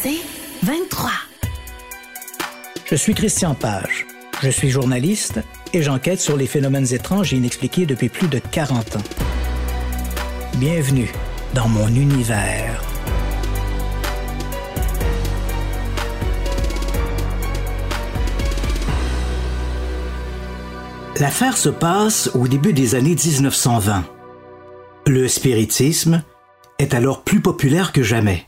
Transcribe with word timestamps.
C'est 0.00 0.20
23. 0.62 1.10
Je 2.84 2.94
suis 2.94 3.14
Christian 3.14 3.56
Page. 3.56 4.06
Je 4.40 4.48
suis 4.48 4.70
journaliste 4.70 5.40
et 5.72 5.82
j'enquête 5.82 6.20
sur 6.20 6.36
les 6.36 6.46
phénomènes 6.46 6.86
étranges 6.94 7.34
et 7.34 7.36
inexpliqués 7.36 7.84
depuis 7.84 8.08
plus 8.08 8.28
de 8.28 8.38
40 8.38 8.94
ans. 8.94 9.02
Bienvenue 10.58 11.10
dans 11.52 11.66
mon 11.66 11.88
univers. 11.88 12.80
L'affaire 21.18 21.56
se 21.56 21.70
passe 21.70 22.30
au 22.34 22.46
début 22.46 22.72
des 22.72 22.94
années 22.94 23.16
1920. 23.16 24.04
Le 25.08 25.26
spiritisme 25.26 26.22
est 26.78 26.94
alors 26.94 27.24
plus 27.24 27.40
populaire 27.40 27.90
que 27.90 28.04
jamais. 28.04 28.46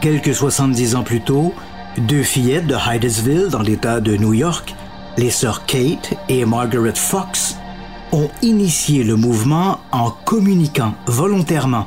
Quelques 0.00 0.34
70 0.34 0.94
ans 0.96 1.02
plus 1.02 1.20
tôt, 1.22 1.54
deux 1.96 2.22
fillettes 2.22 2.66
de 2.66 2.76
Hydesville 2.76 3.48
dans 3.50 3.62
l'État 3.62 4.00
de 4.00 4.16
New 4.16 4.34
York, 4.34 4.74
les 5.16 5.30
sœurs 5.30 5.64
Kate 5.64 6.14
et 6.28 6.44
Margaret 6.44 6.94
Fox, 6.94 7.56
ont 8.12 8.30
initié 8.42 9.02
le 9.02 9.16
mouvement 9.16 9.80
en 9.92 10.10
communiquant 10.10 10.94
volontairement 11.06 11.86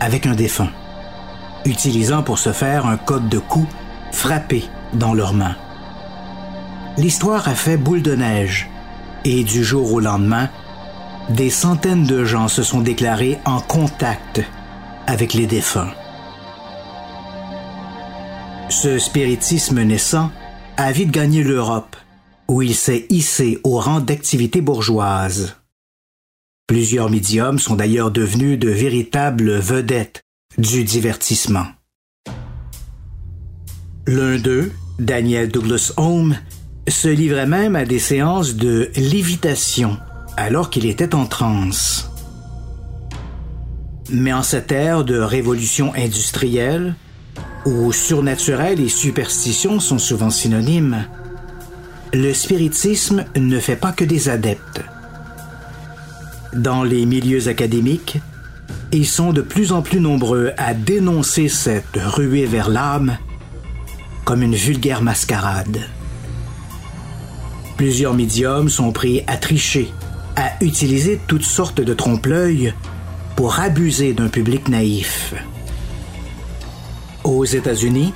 avec 0.00 0.26
un 0.26 0.34
défunt, 0.34 0.70
utilisant 1.64 2.22
pour 2.22 2.38
ce 2.38 2.52
faire 2.52 2.86
un 2.86 2.96
code 2.96 3.28
de 3.28 3.38
coups 3.38 3.68
frappé 4.12 4.64
dans 4.94 5.12
leurs 5.12 5.34
mains. 5.34 5.56
L'histoire 6.96 7.48
a 7.48 7.54
fait 7.54 7.76
boule 7.76 8.02
de 8.02 8.14
neige 8.14 8.70
et 9.24 9.42
du 9.44 9.64
jour 9.64 9.92
au 9.92 10.00
lendemain, 10.00 10.48
des 11.28 11.50
centaines 11.50 12.04
de 12.04 12.24
gens 12.24 12.48
se 12.48 12.62
sont 12.62 12.80
déclarés 12.80 13.38
en 13.44 13.60
contact 13.60 14.42
avec 15.06 15.34
les 15.34 15.46
défunts. 15.46 15.90
Ce 18.74 18.98
spiritisme 18.98 19.82
naissant 19.82 20.32
a 20.78 20.92
vite 20.92 21.10
gagné 21.10 21.44
l'Europe, 21.44 21.94
où 22.48 22.62
il 22.62 22.74
s'est 22.74 23.04
hissé 23.10 23.60
au 23.64 23.78
rang 23.78 24.00
d'activité 24.00 24.62
bourgeoise. 24.62 25.56
Plusieurs 26.66 27.10
médiums 27.10 27.58
sont 27.58 27.76
d'ailleurs 27.76 28.10
devenus 28.10 28.58
de 28.58 28.70
véritables 28.70 29.58
vedettes 29.58 30.22
du 30.56 30.84
divertissement. 30.84 31.66
L'un 34.06 34.38
d'eux, 34.38 34.72
Daniel 34.98 35.48
Douglas 35.48 35.92
Home, 35.98 36.36
se 36.88 37.08
livrait 37.08 37.46
même 37.46 37.76
à 37.76 37.84
des 37.84 38.00
séances 38.00 38.54
de 38.54 38.90
lévitation 38.96 39.98
alors 40.38 40.70
qu'il 40.70 40.86
était 40.86 41.14
en 41.14 41.26
transe. 41.26 42.10
Mais 44.10 44.32
en 44.32 44.42
cette 44.42 44.72
ère 44.72 45.04
de 45.04 45.18
révolution 45.18 45.92
industrielle, 45.94 46.96
où 47.64 47.92
surnaturel 47.92 48.80
et 48.80 48.88
superstition 48.88 49.80
sont 49.80 49.98
souvent 49.98 50.30
synonymes, 50.30 51.04
le 52.12 52.34
spiritisme 52.34 53.24
ne 53.36 53.58
fait 53.58 53.76
pas 53.76 53.92
que 53.92 54.04
des 54.04 54.28
adeptes. 54.28 54.82
Dans 56.52 56.84
les 56.84 57.06
milieux 57.06 57.48
académiques, 57.48 58.18
ils 58.92 59.06
sont 59.06 59.32
de 59.32 59.40
plus 59.40 59.72
en 59.72 59.80
plus 59.80 60.00
nombreux 60.00 60.52
à 60.58 60.74
dénoncer 60.74 61.48
cette 61.48 61.96
ruée 61.96 62.44
vers 62.44 62.68
l'âme 62.68 63.16
comme 64.24 64.42
une 64.42 64.54
vulgaire 64.54 65.02
mascarade. 65.02 65.80
Plusieurs 67.76 68.14
médiums 68.14 68.68
sont 68.68 68.92
pris 68.92 69.22
à 69.26 69.38
tricher, 69.38 69.90
à 70.36 70.62
utiliser 70.62 71.18
toutes 71.26 71.44
sortes 71.44 71.80
de 71.80 71.94
trompe-l'œil 71.94 72.74
pour 73.34 73.58
abuser 73.58 74.12
d'un 74.12 74.28
public 74.28 74.68
naïf. 74.68 75.34
Aux 77.24 77.44
États-Unis, 77.44 78.12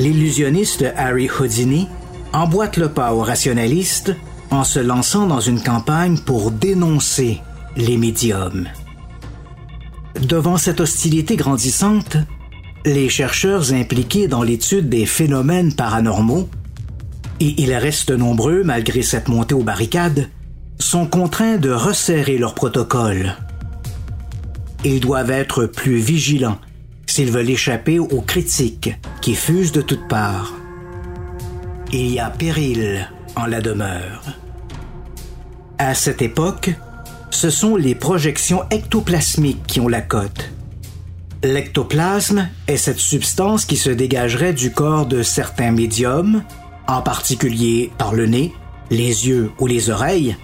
l'illusionniste 0.00 0.84
Harry 0.96 1.28
Houdini 1.30 1.86
emboîte 2.32 2.76
le 2.78 2.88
pas 2.88 3.14
aux 3.14 3.22
rationalistes 3.22 4.14
en 4.50 4.64
se 4.64 4.80
lançant 4.80 5.26
dans 5.26 5.38
une 5.38 5.62
campagne 5.62 6.18
pour 6.18 6.50
dénoncer 6.50 7.40
les 7.76 7.96
médiums. 7.96 8.66
Devant 10.20 10.56
cette 10.56 10.80
hostilité 10.80 11.36
grandissante, 11.36 12.16
les 12.84 13.08
chercheurs 13.08 13.72
impliqués 13.72 14.26
dans 14.26 14.42
l'étude 14.42 14.88
des 14.88 15.06
phénomènes 15.06 15.72
paranormaux 15.72 16.48
et 17.38 17.54
ils 17.62 17.74
restent 17.74 18.10
nombreux 18.10 18.64
malgré 18.64 19.02
cette 19.02 19.28
montée 19.28 19.54
aux 19.54 19.62
barricades, 19.62 20.28
sont 20.80 21.06
contraints 21.06 21.56
de 21.56 21.70
resserrer 21.70 22.36
leur 22.36 22.54
protocole. 22.54 23.36
Ils 24.84 25.00
doivent 25.00 25.30
être 25.30 25.66
plus 25.66 25.98
vigilants 25.98 26.58
s'ils 27.10 27.32
veulent 27.32 27.50
échapper 27.50 27.98
aux 27.98 28.20
critiques 28.20 28.94
qui 29.20 29.34
fusent 29.34 29.72
de 29.72 29.82
toutes 29.82 30.06
parts. 30.06 30.54
Il 31.92 32.06
y 32.06 32.20
a 32.20 32.30
péril 32.30 33.10
en 33.34 33.46
la 33.46 33.60
demeure. 33.60 34.22
À 35.78 35.94
cette 35.94 36.22
époque, 36.22 36.70
ce 37.30 37.50
sont 37.50 37.74
les 37.74 37.96
projections 37.96 38.62
ectoplasmiques 38.70 39.66
qui 39.66 39.80
ont 39.80 39.88
la 39.88 40.02
cote. 40.02 40.52
L'ectoplasme 41.42 42.48
est 42.68 42.76
cette 42.76 43.00
substance 43.00 43.64
qui 43.64 43.76
se 43.76 43.90
dégagerait 43.90 44.52
du 44.52 44.70
corps 44.70 45.06
de 45.06 45.24
certains 45.24 45.72
médiums 45.72 46.44
en 46.86 47.02
particulier 47.02 47.90
par 47.98 48.14
le 48.14 48.26
nez, 48.26 48.52
les 48.90 49.26
yeux 49.26 49.50
ou 49.58 49.66
les 49.66 49.90
oreilles, 49.90 50.36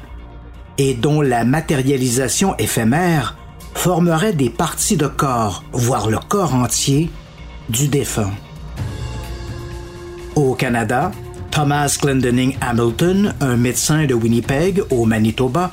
et 0.78 0.94
dont 0.94 1.20
la 1.20 1.44
matérialisation 1.44 2.56
éphémère 2.56 3.36
formerait 3.76 4.32
des 4.32 4.50
parties 4.50 4.96
de 4.96 5.06
corps, 5.06 5.62
voire 5.72 6.10
le 6.10 6.18
corps 6.18 6.54
entier, 6.54 7.10
du 7.68 7.88
défunt. 7.88 8.32
Au 10.34 10.54
Canada, 10.54 11.12
Thomas 11.50 11.96
Glendening 12.00 12.56
Hamilton, 12.60 13.34
un 13.40 13.56
médecin 13.56 14.06
de 14.06 14.14
Winnipeg, 14.14 14.82
au 14.90 15.04
Manitoba, 15.04 15.72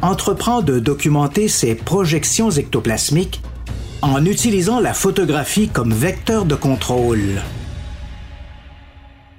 entreprend 0.00 0.62
de 0.62 0.78
documenter 0.78 1.48
ces 1.48 1.74
projections 1.74 2.50
ectoplasmiques 2.50 3.42
en 4.00 4.24
utilisant 4.24 4.80
la 4.80 4.94
photographie 4.94 5.68
comme 5.68 5.92
vecteur 5.92 6.44
de 6.46 6.54
contrôle. 6.54 7.42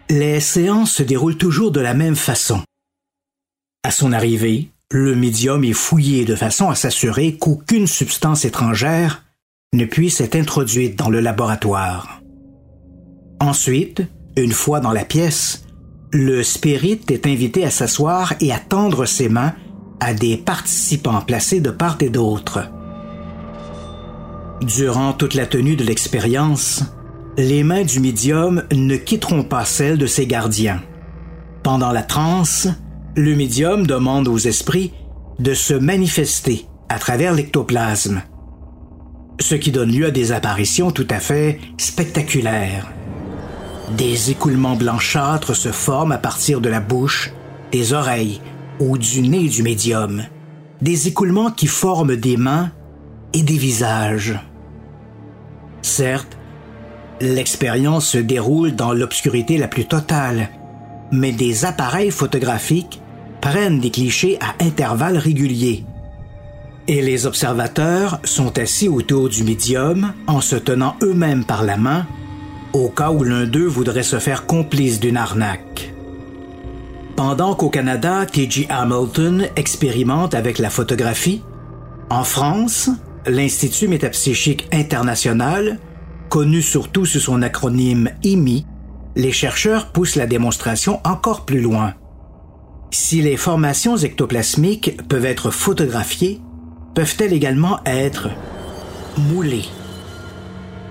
Les 0.09 0.39
séances 0.39 0.91
se 0.91 1.03
déroulent 1.03 1.37
toujours 1.37 1.71
de 1.71 1.81
la 1.81 1.93
même 1.93 2.15
façon. 2.15 2.61
À 3.83 3.91
son 3.91 4.11
arrivée, 4.13 4.69
le 4.95 5.13
médium 5.13 5.61
est 5.65 5.73
fouillé 5.73 6.23
de 6.23 6.35
façon 6.35 6.69
à 6.69 6.75
s'assurer 6.75 7.35
qu'aucune 7.35 7.85
substance 7.85 8.45
étrangère 8.45 9.25
ne 9.73 9.83
puisse 9.83 10.21
être 10.21 10.37
introduite 10.37 10.97
dans 10.97 11.09
le 11.09 11.19
laboratoire. 11.19 12.21
Ensuite, 13.41 14.03
une 14.37 14.53
fois 14.53 14.79
dans 14.79 14.93
la 14.93 15.03
pièce, 15.03 15.65
le 16.13 16.43
spirit 16.43 17.01
est 17.09 17.27
invité 17.27 17.65
à 17.65 17.71
s'asseoir 17.71 18.35
et 18.39 18.53
à 18.53 18.59
tendre 18.59 19.05
ses 19.05 19.27
mains 19.27 19.51
à 19.99 20.13
des 20.13 20.37
participants 20.37 21.19
placés 21.19 21.59
de 21.59 21.71
part 21.71 21.97
et 21.99 22.09
d'autre. 22.09 22.71
Durant 24.61 25.11
toute 25.11 25.33
la 25.33 25.45
tenue 25.45 25.75
de 25.75 25.83
l'expérience, 25.83 26.85
les 27.37 27.65
mains 27.65 27.83
du 27.83 27.99
médium 27.99 28.63
ne 28.71 28.95
quitteront 28.95 29.43
pas 29.43 29.65
celles 29.65 29.97
de 29.97 30.07
ses 30.07 30.25
gardiens. 30.25 30.81
Pendant 31.63 31.91
la 31.91 32.03
transe, 32.03 32.69
le 33.15 33.35
médium 33.35 33.87
demande 33.87 34.27
aux 34.27 34.37
esprits 34.37 34.93
de 35.39 35.53
se 35.53 35.73
manifester 35.73 36.65
à 36.89 36.99
travers 36.99 37.33
l'ectoplasme, 37.33 38.21
ce 39.39 39.55
qui 39.55 39.71
donne 39.71 39.91
lieu 39.91 40.07
à 40.07 40.11
des 40.11 40.31
apparitions 40.31 40.91
tout 40.91 41.07
à 41.09 41.19
fait 41.19 41.59
spectaculaires. 41.77 42.91
Des 43.97 44.31
écoulements 44.31 44.75
blanchâtres 44.75 45.55
se 45.55 45.71
forment 45.71 46.13
à 46.13 46.17
partir 46.17 46.61
de 46.61 46.69
la 46.69 46.79
bouche, 46.79 47.31
des 47.71 47.93
oreilles 47.93 48.41
ou 48.79 48.97
du 48.97 49.21
nez 49.21 49.47
du 49.47 49.63
médium, 49.63 50.23
des 50.81 51.07
écoulements 51.07 51.51
qui 51.51 51.67
forment 51.67 52.15
des 52.15 52.37
mains 52.37 52.71
et 53.33 53.43
des 53.43 53.57
visages. 53.57 54.39
Certes, 55.81 56.37
L'expérience 57.21 58.09
se 58.09 58.17
déroule 58.17 58.75
dans 58.75 58.91
l'obscurité 58.91 59.57
la 59.57 59.69
plus 59.69 59.85
totale, 59.85 60.49
mais 61.13 61.31
des 61.31 61.63
appareils 61.63 62.11
photographiques 62.11 63.01
prennent 63.45 63.79
des 63.79 63.91
clichés 63.91 64.39
à 64.41 64.55
intervalles 64.63 65.19
réguliers. 65.19 65.85
Et 66.87 67.03
les 67.03 67.27
observateurs 67.27 68.19
sont 68.23 68.57
assis 68.57 68.89
autour 68.89 69.29
du 69.29 69.43
médium 69.43 70.13
en 70.25 70.41
se 70.41 70.55
tenant 70.55 70.95
eux-mêmes 71.03 71.45
par 71.45 71.63
la 71.63 71.77
main, 71.77 72.07
au 72.73 72.89
cas 72.89 73.11
où 73.11 73.23
l'un 73.23 73.45
d'eux 73.45 73.67
voudrait 73.67 74.01
se 74.01 74.17
faire 74.17 74.47
complice 74.47 74.99
d'une 74.99 75.15
arnaque. 75.15 75.93
Pendant 77.15 77.53
qu'au 77.53 77.69
Canada, 77.69 78.25
T.G. 78.25 78.65
Hamilton 78.67 79.47
expérimente 79.55 80.33
avec 80.33 80.57
la 80.57 80.71
photographie, 80.71 81.43
en 82.09 82.23
France, 82.23 82.89
l'Institut 83.27 83.87
métapsychique 83.87 84.67
international 84.73 85.77
Connu 86.29 86.63
surtout 86.63 87.05
sous 87.05 87.19
son 87.19 87.43
acronyme 87.43 88.09
IMI, 88.23 88.65
les 89.15 89.31
chercheurs 89.31 89.91
poussent 89.91 90.15
la 90.15 90.25
démonstration 90.25 90.99
encore 91.03 91.45
plus 91.45 91.61
loin. 91.61 91.93
Si 92.97 93.21
les 93.21 93.35
formations 93.35 93.97
ectoplasmiques 93.97 95.01
peuvent 95.09 95.25
être 95.25 95.51
photographiées, 95.51 96.39
peuvent-elles 96.93 97.33
également 97.33 97.81
être 97.85 98.29
moulées? 99.17 99.65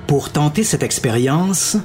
Pour 0.07 0.31
tenter 0.31 0.65
cette 0.65 0.83
expérience, 0.83 1.79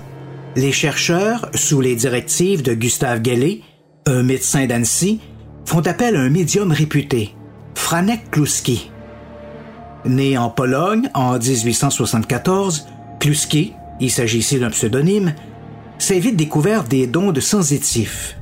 les 0.57 0.73
chercheurs, 0.73 1.49
sous 1.53 1.79
les 1.79 1.95
directives 1.95 2.63
de 2.63 2.73
Gustave 2.73 3.23
Gellé, 3.23 3.63
un 4.07 4.21
médecin 4.21 4.65
d'Annecy, 4.65 5.21
font 5.65 5.87
appel 5.87 6.17
à 6.17 6.19
un 6.19 6.29
médium 6.29 6.73
réputé, 6.73 7.33
Franek 7.75 8.29
Kluski. 8.29 8.91
Né 10.03 10.37
en 10.37 10.49
Pologne 10.49 11.09
en 11.13 11.39
1874, 11.39 12.87
Kluski, 13.21 13.71
il 14.01 14.11
s'agit 14.11 14.39
ici 14.39 14.59
d'un 14.59 14.69
pseudonyme, 14.69 15.33
s'est 15.97 16.19
vite 16.19 16.35
découvert 16.35 16.83
des 16.83 17.07
dons 17.07 17.31
de 17.31 17.39
sensitif. 17.39 18.38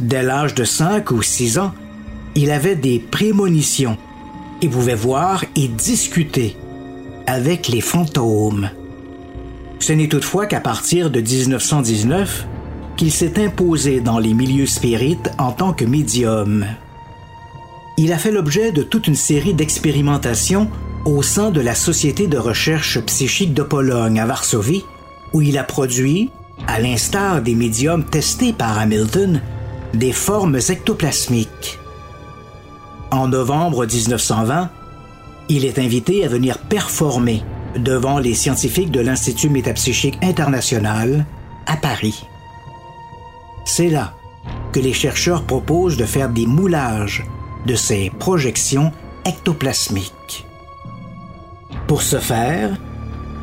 Dès 0.00 0.22
l'âge 0.22 0.54
de 0.54 0.64
5 0.64 1.10
ou 1.10 1.22
6 1.22 1.58
ans, 1.58 1.72
il 2.34 2.50
avait 2.50 2.76
des 2.76 2.98
prémonitions 2.98 3.98
et 4.62 4.68
pouvait 4.68 4.94
voir 4.94 5.44
et 5.56 5.68
discuter 5.68 6.56
avec 7.26 7.68
les 7.68 7.80
fantômes. 7.80 8.70
Ce 9.78 9.92
n'est 9.92 10.08
toutefois 10.08 10.46
qu'à 10.46 10.60
partir 10.60 11.10
de 11.10 11.20
1919 11.20 12.46
qu'il 12.96 13.10
s'est 13.10 13.42
imposé 13.44 14.00
dans 14.00 14.18
les 14.18 14.34
milieux 14.34 14.66
spirites 14.66 15.30
en 15.38 15.52
tant 15.52 15.72
que 15.72 15.84
médium. 15.84 16.64
Il 17.98 18.12
a 18.12 18.18
fait 18.18 18.30
l'objet 18.30 18.72
de 18.72 18.82
toute 18.82 19.06
une 19.06 19.16
série 19.16 19.54
d'expérimentations 19.54 20.70
au 21.04 21.22
sein 21.22 21.50
de 21.50 21.60
la 21.60 21.74
Société 21.74 22.26
de 22.26 22.38
recherche 22.38 23.00
psychique 23.00 23.54
de 23.54 23.62
Pologne 23.62 24.20
à 24.20 24.26
Varsovie, 24.26 24.84
où 25.32 25.42
il 25.42 25.58
a 25.58 25.64
produit, 25.64 26.30
à 26.66 26.78
l'instar 26.78 27.42
des 27.42 27.54
médiums 27.54 28.04
testés 28.04 28.52
par 28.52 28.78
Hamilton, 28.78 29.40
des 29.94 30.12
formes 30.12 30.56
ectoplasmiques. 30.56 31.78
En 33.10 33.28
novembre 33.28 33.86
1920, 33.86 34.70
il 35.48 35.64
est 35.64 35.78
invité 35.78 36.24
à 36.24 36.28
venir 36.28 36.58
performer 36.58 37.42
devant 37.76 38.18
les 38.18 38.34
scientifiques 38.34 38.90
de 38.90 39.00
l'Institut 39.00 39.50
métapsychique 39.50 40.18
international 40.22 41.26
à 41.66 41.76
Paris. 41.76 42.24
C'est 43.64 43.90
là 43.90 44.14
que 44.72 44.80
les 44.80 44.92
chercheurs 44.92 45.44
proposent 45.44 45.96
de 45.96 46.04
faire 46.04 46.28
des 46.28 46.46
moulages 46.46 47.24
de 47.66 47.74
ces 47.74 48.10
projections 48.18 48.92
ectoplasmiques. 49.24 50.46
Pour 51.86 52.02
ce 52.02 52.18
faire, 52.18 52.76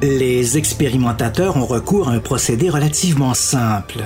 les 0.01 0.57
expérimentateurs 0.57 1.57
ont 1.57 1.66
recours 1.66 2.10
à 2.10 2.13
un 2.13 2.19
procédé 2.19 2.69
relativement 2.69 3.34
simple. 3.34 4.04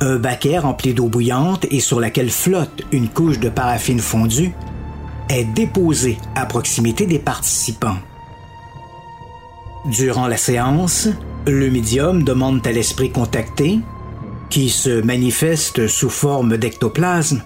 Un 0.00 0.16
baquet 0.16 0.58
rempli 0.58 0.92
d'eau 0.92 1.08
bouillante 1.08 1.66
et 1.70 1.80
sur 1.80 2.00
laquelle 2.00 2.30
flotte 2.30 2.82
une 2.92 3.08
couche 3.08 3.40
de 3.40 3.48
paraffine 3.48 4.00
fondue 4.00 4.52
est 5.28 5.44
déposé 5.44 6.18
à 6.34 6.44
proximité 6.46 7.06
des 7.06 7.18
participants. 7.18 7.96
Durant 9.86 10.26
la 10.26 10.36
séance, 10.36 11.08
le 11.46 11.70
médium 11.70 12.24
demande 12.24 12.66
à 12.66 12.72
l'esprit 12.72 13.10
contacté, 13.10 13.80
qui 14.50 14.68
se 14.68 15.00
manifeste 15.00 15.86
sous 15.86 16.10
forme 16.10 16.56
d'ectoplasme, 16.56 17.42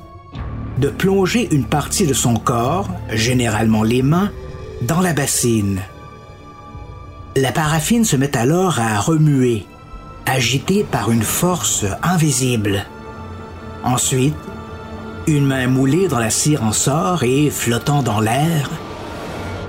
de 0.79 0.89
plonger 0.89 1.49
une 1.55 1.65
partie 1.65 2.07
de 2.07 2.15
son 2.15 2.35
corps, 2.35 2.89
généralement 3.11 3.83
les 3.83 4.03
mains, 4.03 4.31
dans 4.83 5.01
la 5.01 5.13
bassine. 5.13 5.81
La 7.37 7.53
paraffine 7.53 8.05
se 8.05 8.17
met 8.17 8.37
alors 8.37 8.81
à 8.81 8.99
remuer, 8.99 9.67
agitée 10.27 10.85
par 10.85 11.11
une 11.11 11.23
force 11.23 11.85
invisible. 12.03 12.87
Ensuite, 13.83 14.37
une 15.27 15.47
main 15.47 15.67
moulée 15.67 16.09
dans 16.09 16.19
la 16.19 16.31
cire 16.31 16.63
en 16.63 16.73
sort 16.73 17.23
et, 17.23 17.51
flottant 17.51 18.03
dans 18.03 18.21
l'air, 18.21 18.71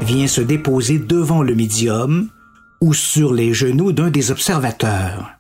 vient 0.02 0.28
se 0.28 0.42
déposer 0.42 1.00
devant 1.00 1.44
le 1.44 1.56
médium 1.56 2.30
ou 2.82 2.94
sur 2.94 3.34
les 3.34 3.54
genoux 3.54 3.92
d'un 3.92 4.10
des 4.10 4.32
observateurs. 4.32 5.32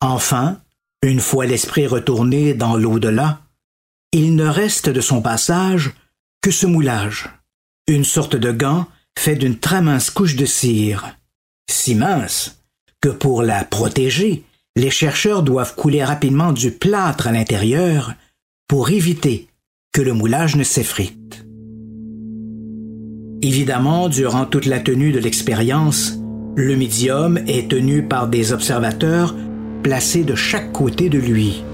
Enfin, 0.00 0.58
une 1.02 1.20
fois 1.20 1.46
l'esprit 1.46 1.86
retourné 1.86 2.54
dans 2.54 2.76
l'au-delà, 2.76 3.40
il 4.12 4.36
ne 4.36 4.46
reste 4.46 4.88
de 4.88 5.00
son 5.00 5.22
passage 5.22 5.94
que 6.42 6.50
ce 6.50 6.66
moulage, 6.66 7.30
une 7.86 8.04
sorte 8.04 8.36
de 8.36 8.52
gant 8.52 8.86
fait 9.18 9.36
d'une 9.36 9.58
très 9.58 9.80
mince 9.80 10.10
couche 10.10 10.36
de 10.36 10.44
cire, 10.44 11.16
si 11.70 11.94
mince 11.94 12.61
que 13.02 13.08
pour 13.08 13.42
la 13.42 13.64
protéger, 13.64 14.44
les 14.76 14.90
chercheurs 14.90 15.42
doivent 15.42 15.74
couler 15.74 16.02
rapidement 16.02 16.52
du 16.52 16.70
plâtre 16.70 17.26
à 17.26 17.32
l'intérieur 17.32 18.14
pour 18.68 18.88
éviter 18.90 19.48
que 19.92 20.00
le 20.00 20.14
moulage 20.14 20.56
ne 20.56 20.62
s'effrite. 20.62 21.44
Évidemment, 23.42 24.08
durant 24.08 24.46
toute 24.46 24.66
la 24.66 24.78
tenue 24.78 25.10
de 25.10 25.18
l'expérience, 25.18 26.14
le 26.54 26.76
médium 26.76 27.38
est 27.48 27.68
tenu 27.68 28.04
par 28.04 28.28
des 28.28 28.52
observateurs 28.52 29.34
placés 29.82 30.22
de 30.22 30.36
chaque 30.36 30.72
côté 30.72 31.08
de 31.08 31.18
lui. 31.18 31.64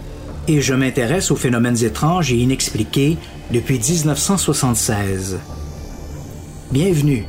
et 0.46 0.60
je 0.60 0.72
m'intéresse 0.72 1.32
aux 1.32 1.36
phénomènes 1.36 1.82
étranges 1.82 2.30
et 2.32 2.36
inexpliqués 2.36 3.18
depuis 3.50 3.80
1976. 3.80 5.38
Bienvenue 6.70 7.26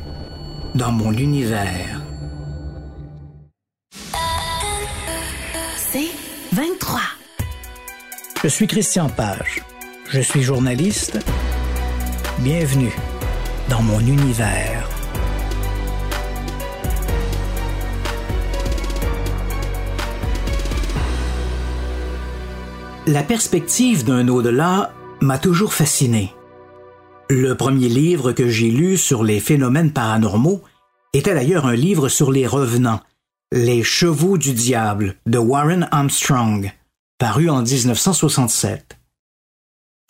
dans 0.76 0.92
mon 0.92 1.12
univers. 1.12 2.02
C'est 5.76 6.10
23. 6.52 7.00
Je 8.44 8.48
suis 8.48 8.68
Christian 8.68 9.08
Page. 9.08 9.62
Je 10.10 10.20
suis 10.20 10.42
journaliste. 10.42 11.18
Bienvenue 12.38 12.94
dans 13.68 13.82
mon 13.82 13.98
univers. 13.98 14.87
La 23.08 23.22
perspective 23.22 24.04
d'un 24.04 24.28
au-delà 24.28 24.92
m'a 25.22 25.38
toujours 25.38 25.72
fasciné. 25.72 26.34
Le 27.30 27.54
premier 27.54 27.88
livre 27.88 28.32
que 28.32 28.50
j'ai 28.50 28.70
lu 28.70 28.98
sur 28.98 29.24
les 29.24 29.40
phénomènes 29.40 29.92
paranormaux 29.92 30.60
était 31.14 31.32
d'ailleurs 31.32 31.64
un 31.64 31.74
livre 31.74 32.10
sur 32.10 32.30
les 32.30 32.46
revenants, 32.46 33.00
Les 33.50 33.82
chevaux 33.82 34.36
du 34.36 34.52
diable 34.52 35.14
de 35.24 35.38
Warren 35.38 35.88
Armstrong, 35.90 36.70
paru 37.18 37.48
en 37.48 37.62
1967. 37.62 38.98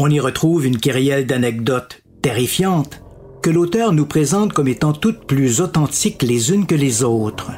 On 0.01 0.11
y 0.11 0.19
retrouve 0.19 0.67
une 0.67 0.79
kyrielle 0.79 1.25
d'anecdotes 1.25 2.03
terrifiantes 2.21 3.01
que 3.45 3.51
l'auteur 3.51 3.93
nous 3.93 4.07
présente 4.07 4.53
comme 4.53 4.67
étant 4.67 4.93
toutes 4.93 5.25
plus 5.25 5.61
authentiques 5.61 6.25
les 6.25 6.51
unes 6.51 6.67
que 6.67 6.75
les 6.75 7.05
autres. 7.05 7.53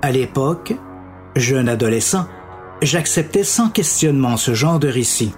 À 0.00 0.10
l'époque, 0.10 0.72
jeune 1.36 1.68
adolescent, 1.68 2.26
j'acceptais 2.82 3.44
sans 3.44 3.68
questionnement 3.68 4.36
ce 4.36 4.54
genre 4.54 4.78
de 4.78 4.88
récit. 4.88 5.34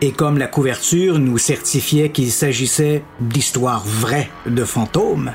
Et 0.00 0.12
comme 0.12 0.38
la 0.38 0.48
couverture 0.48 1.18
nous 1.18 1.38
certifiait 1.38 2.10
qu'il 2.10 2.32
s'agissait 2.32 3.04
d'histoires 3.20 3.84
vraies 3.84 4.30
de 4.46 4.64
fantômes, 4.64 5.32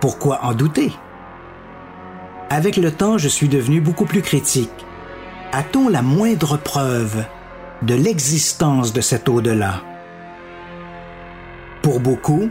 pourquoi 0.00 0.44
en 0.44 0.52
douter? 0.52 0.92
avec 2.54 2.76
le 2.76 2.92
temps, 2.92 3.18
je 3.18 3.26
suis 3.28 3.48
devenu 3.48 3.80
beaucoup 3.80 4.04
plus 4.04 4.22
critique. 4.22 4.70
A-t-on 5.52 5.88
la 5.88 6.02
moindre 6.02 6.56
preuve 6.56 7.24
de 7.82 7.94
l'existence 7.94 8.92
de 8.92 9.00
cet 9.00 9.28
au-delà? 9.28 9.82
Pour 11.82 11.98
beaucoup, 11.98 12.50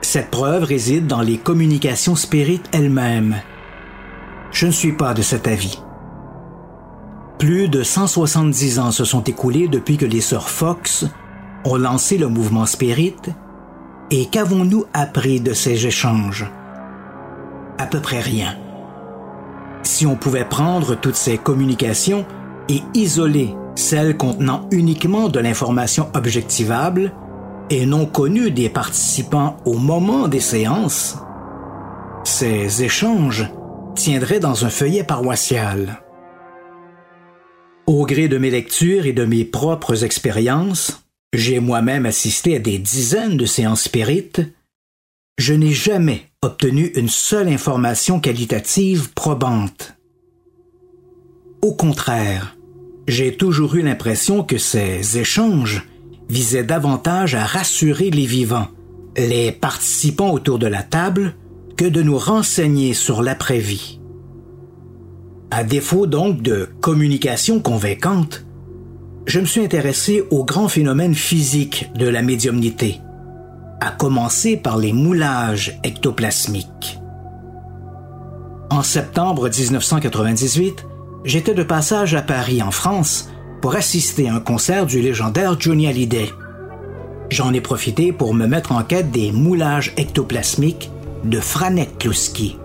cette 0.00 0.30
preuve 0.30 0.64
réside 0.64 1.06
dans 1.06 1.22
les 1.22 1.38
communications 1.38 2.16
spirites 2.16 2.68
elles-mêmes. 2.72 3.36
Je 4.50 4.66
ne 4.66 4.72
suis 4.72 4.92
pas 4.92 5.14
de 5.14 5.22
cet 5.22 5.46
avis. 5.46 5.80
Plus 7.38 7.68
de 7.68 7.82
170 7.82 8.78
ans 8.78 8.90
se 8.92 9.04
sont 9.04 9.22
écoulés 9.24 9.68
depuis 9.68 9.98
que 9.98 10.06
les 10.06 10.22
sœurs 10.22 10.48
Fox 10.48 11.06
ont 11.66 11.76
lancé 11.76 12.16
le 12.16 12.28
mouvement 12.28 12.64
Spirit, 12.64 13.16
et 14.10 14.26
qu'avons-nous 14.26 14.86
appris 14.94 15.40
de 15.40 15.52
ces 15.52 15.86
échanges? 15.86 16.50
À 17.78 17.86
peu 17.86 18.00
près 18.00 18.20
rien. 18.20 18.56
Si 19.82 20.06
on 20.06 20.16
pouvait 20.16 20.48
prendre 20.48 20.94
toutes 20.94 21.16
ces 21.16 21.36
communications 21.36 22.24
et 22.68 22.82
isoler 22.94 23.54
celles 23.74 24.16
contenant 24.16 24.66
uniquement 24.70 25.28
de 25.28 25.38
l'information 25.38 26.08
objectivable 26.14 27.12
et 27.68 27.84
non 27.84 28.06
connue 28.06 28.50
des 28.50 28.70
participants 28.70 29.58
au 29.66 29.74
moment 29.74 30.28
des 30.28 30.40
séances, 30.40 31.18
ces 32.24 32.82
échanges 32.82 33.46
tiendraient 33.94 34.40
dans 34.40 34.64
un 34.64 34.70
feuillet 34.70 35.04
paroissial. 35.04 36.00
Au 37.86 38.04
gré 38.04 38.26
de 38.26 38.36
mes 38.36 38.50
lectures 38.50 39.06
et 39.06 39.12
de 39.12 39.24
mes 39.24 39.44
propres 39.44 40.02
expériences, 40.02 41.04
j'ai 41.32 41.60
moi-même 41.60 42.04
assisté 42.04 42.56
à 42.56 42.58
des 42.58 42.78
dizaines 42.78 43.36
de 43.36 43.46
séances 43.46 43.84
spirites. 43.84 44.42
Je 45.38 45.54
n'ai 45.54 45.72
jamais 45.72 46.22
obtenu 46.42 46.86
une 46.96 47.08
seule 47.08 47.46
information 47.46 48.18
qualitative 48.18 49.12
probante. 49.12 49.94
Au 51.62 51.74
contraire, 51.74 52.56
j'ai 53.06 53.36
toujours 53.36 53.76
eu 53.76 53.82
l'impression 53.82 54.42
que 54.42 54.58
ces 54.58 55.18
échanges 55.18 55.86
visaient 56.28 56.64
davantage 56.64 57.36
à 57.36 57.44
rassurer 57.44 58.10
les 58.10 58.26
vivants, 58.26 58.66
les 59.16 59.52
participants 59.52 60.32
autour 60.32 60.58
de 60.58 60.66
la 60.66 60.82
table, 60.82 61.36
que 61.76 61.84
de 61.84 62.02
nous 62.02 62.18
renseigner 62.18 62.94
sur 62.94 63.22
l'après-vie. 63.22 63.95
À 65.56 65.64
défaut 65.64 66.06
donc 66.06 66.42
de 66.42 66.68
communication 66.82 67.60
convaincante, 67.60 68.44
je 69.24 69.40
me 69.40 69.46
suis 69.46 69.64
intéressé 69.64 70.22
aux 70.30 70.44
grands 70.44 70.68
phénomènes 70.68 71.14
physiques 71.14 71.88
de 71.94 72.06
la 72.06 72.20
médiumnité, 72.20 73.00
à 73.80 73.90
commencer 73.90 74.58
par 74.58 74.76
les 74.76 74.92
moulages 74.92 75.80
ectoplasmiques. 75.82 76.98
En 78.68 78.82
septembre 78.82 79.48
1998, 79.48 80.84
j'étais 81.24 81.54
de 81.54 81.62
passage 81.62 82.14
à 82.14 82.20
Paris, 82.20 82.60
en 82.60 82.70
France, 82.70 83.30
pour 83.62 83.76
assister 83.76 84.28
à 84.28 84.34
un 84.34 84.40
concert 84.40 84.84
du 84.84 85.00
légendaire 85.00 85.58
Johnny 85.58 85.86
Hallyday. 85.86 86.28
J'en 87.30 87.54
ai 87.54 87.62
profité 87.62 88.12
pour 88.12 88.34
me 88.34 88.46
mettre 88.46 88.72
en 88.72 88.82
quête 88.82 89.10
des 89.10 89.32
moulages 89.32 89.94
ectoplasmiques 89.96 90.90
de 91.24 91.40
Franek 91.40 91.96
Kluski. 91.96 92.58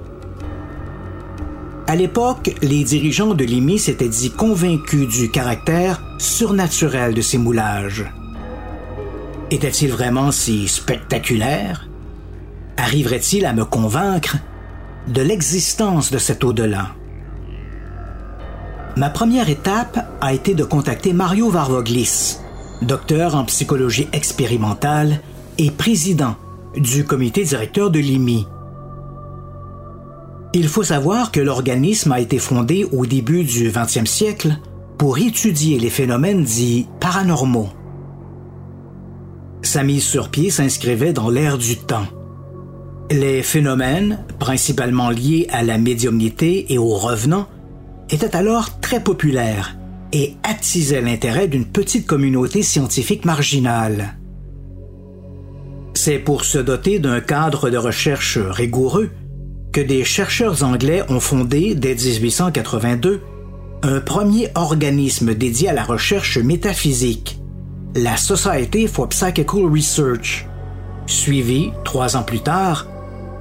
À 1.92 1.96
l'époque, 1.98 2.56
les 2.62 2.86
dirigeants 2.86 3.34
de 3.34 3.44
l'IMI 3.44 3.78
s'étaient 3.78 4.08
dit 4.08 4.32
convaincus 4.32 5.10
du 5.10 5.30
caractère 5.30 6.02
surnaturel 6.20 7.14
de 7.14 7.20
ces 7.20 7.38
moulages. 7.38 8.06
Était-il 9.52 9.92
vraiment 9.92 10.32
si 10.32 10.70
spectaculaire? 10.70 11.90
Arriverait-il 12.78 13.46
à 13.46 13.52
me 13.52 13.66
convaincre 13.66 14.38
de 15.10 15.22
l'existence 15.22 16.12
de 16.12 16.18
cet 16.18 16.46
au-delà? 16.46 16.96
Ma 18.96 19.10
première 19.10 19.50
étape 19.50 20.00
a 20.22 20.34
été 20.34 20.54
de 20.54 20.64
contacter 20.64 21.12
Mario 21.12 21.50
Varvoglis, 21.50 22.38
docteur 22.82 23.36
en 23.36 23.44
psychologie 23.44 24.08
expérimentale 24.14 25.20
et 25.58 25.72
président 25.72 26.38
du 26.74 27.04
comité 27.04 27.44
directeur 27.44 27.92
de 27.92 28.00
l'IMI, 28.00 28.48
il 30.54 30.68
faut 30.68 30.84
savoir 30.84 31.32
que 31.32 31.40
l'organisme 31.40 32.12
a 32.12 32.20
été 32.20 32.38
fondé 32.38 32.86
au 32.92 33.06
début 33.06 33.44
du 33.44 33.70
20e 33.70 34.06
siècle 34.06 34.58
pour 34.98 35.18
étudier 35.18 35.80
les 35.80 35.90
phénomènes 35.90 36.44
dits 36.44 36.88
paranormaux. 37.00 37.70
Sa 39.62 39.84
mise 39.84 40.04
sur 40.04 40.30
pied 40.30 40.50
s'inscrivait 40.50 41.14
dans 41.14 41.30
l'ère 41.30 41.58
du 41.58 41.78
temps. 41.78 42.08
Les 43.10 43.44
phénomènes, 43.44 44.26
principalement 44.40 45.10
liés 45.10 45.48
à 45.52 45.64
la 45.64 45.78
médiumnité 45.78 46.74
et 46.74 46.78
aux 46.78 46.96
revenants, 46.96 47.48
étaient 48.10 48.36
alors 48.36 48.80
très 48.80 49.02
populaires 49.02 49.78
et 50.12 50.36
attisaient 50.44 51.02
l'intérêt 51.02 51.48
d'une 51.48 51.66
petite 51.66 52.06
communauté 52.06 52.62
scientifique 52.64 53.24
marginale. 53.24 54.18
C'est 55.94 56.20
pour 56.20 56.44
se 56.44 56.58
doter 56.58 57.00
d'un 57.00 57.22
cadre 57.22 57.70
de 57.70 57.78
recherche 57.78 58.38
rigoureux 58.38 59.12
que 59.72 59.82
des 59.82 60.04
chercheurs 60.04 60.64
anglais 60.64 61.04
ont 61.10 61.20
fondé, 61.20 61.76
dès 61.76 61.96
1882, 61.96 63.22
un 63.84 64.00
premier 64.00 64.50
organisme 64.56 65.34
dédié 65.34 65.70
à 65.70 65.74
la 65.74 65.84
recherche 65.84 66.38
métaphysique, 66.38 67.40
la 67.96 68.18
Society 68.18 68.88
for 68.88 69.10
Psychical 69.10 69.66
Research, 69.66 70.46
suivi, 71.08 71.72
trois 71.84 72.16
ans 72.16 72.24
plus 72.24 72.42
tard, 72.42 72.88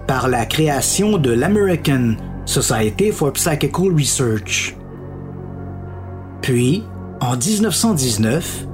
par 0.06 0.28
la 0.28 0.46
création 0.46 1.18
de 1.18 1.30
l'American 1.30 2.14
Society 2.46 3.12
for 3.12 3.32
Psychical 3.32 3.92
Research. 3.96 4.76
Puis, 6.42 6.82
en 7.20 7.37
1919, 7.37 8.66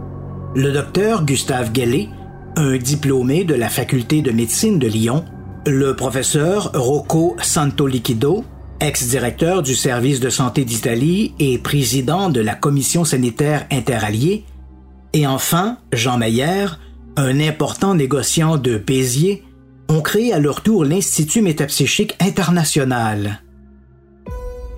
le 0.55 0.73
docteur 0.73 1.25
Gustave 1.25 1.73
Gallet, 1.73 2.09
un 2.57 2.77
diplômé 2.77 3.45
de 3.45 3.55
la 3.55 3.69
faculté 3.69 4.23
de 4.23 4.31
médecine 4.31 4.79
de 4.79 4.87
Lyon, 4.87 5.25
le 5.67 5.97
professeur 5.97 6.71
Rocco 6.75 7.37
Santoliquido, 7.43 8.45
ex-directeur 8.81 9.63
du 9.63 9.75
service 9.75 10.21
de 10.21 10.31
santé 10.31 10.65
d'Italie 10.65 11.35
et 11.41 11.59
président 11.59 12.31
de 12.31 12.41
la 12.41 12.55
commission 12.55 13.05
sanitaire 13.05 13.67
interalliée, 13.73 14.45
et 15.13 15.27
enfin 15.27 15.79
Jean 15.93 16.19
Meyer, 16.19 16.67
un 17.17 17.41
important 17.41 17.95
négociant 17.95 18.59
de 18.59 18.79
Béziers, 18.79 19.43
ont 19.89 20.03
créé 20.03 20.33
à 20.33 20.39
leur 20.39 20.63
tour 20.63 20.85
l'Institut 20.85 21.43
métapsychique 21.43 22.17
international. 22.21 23.43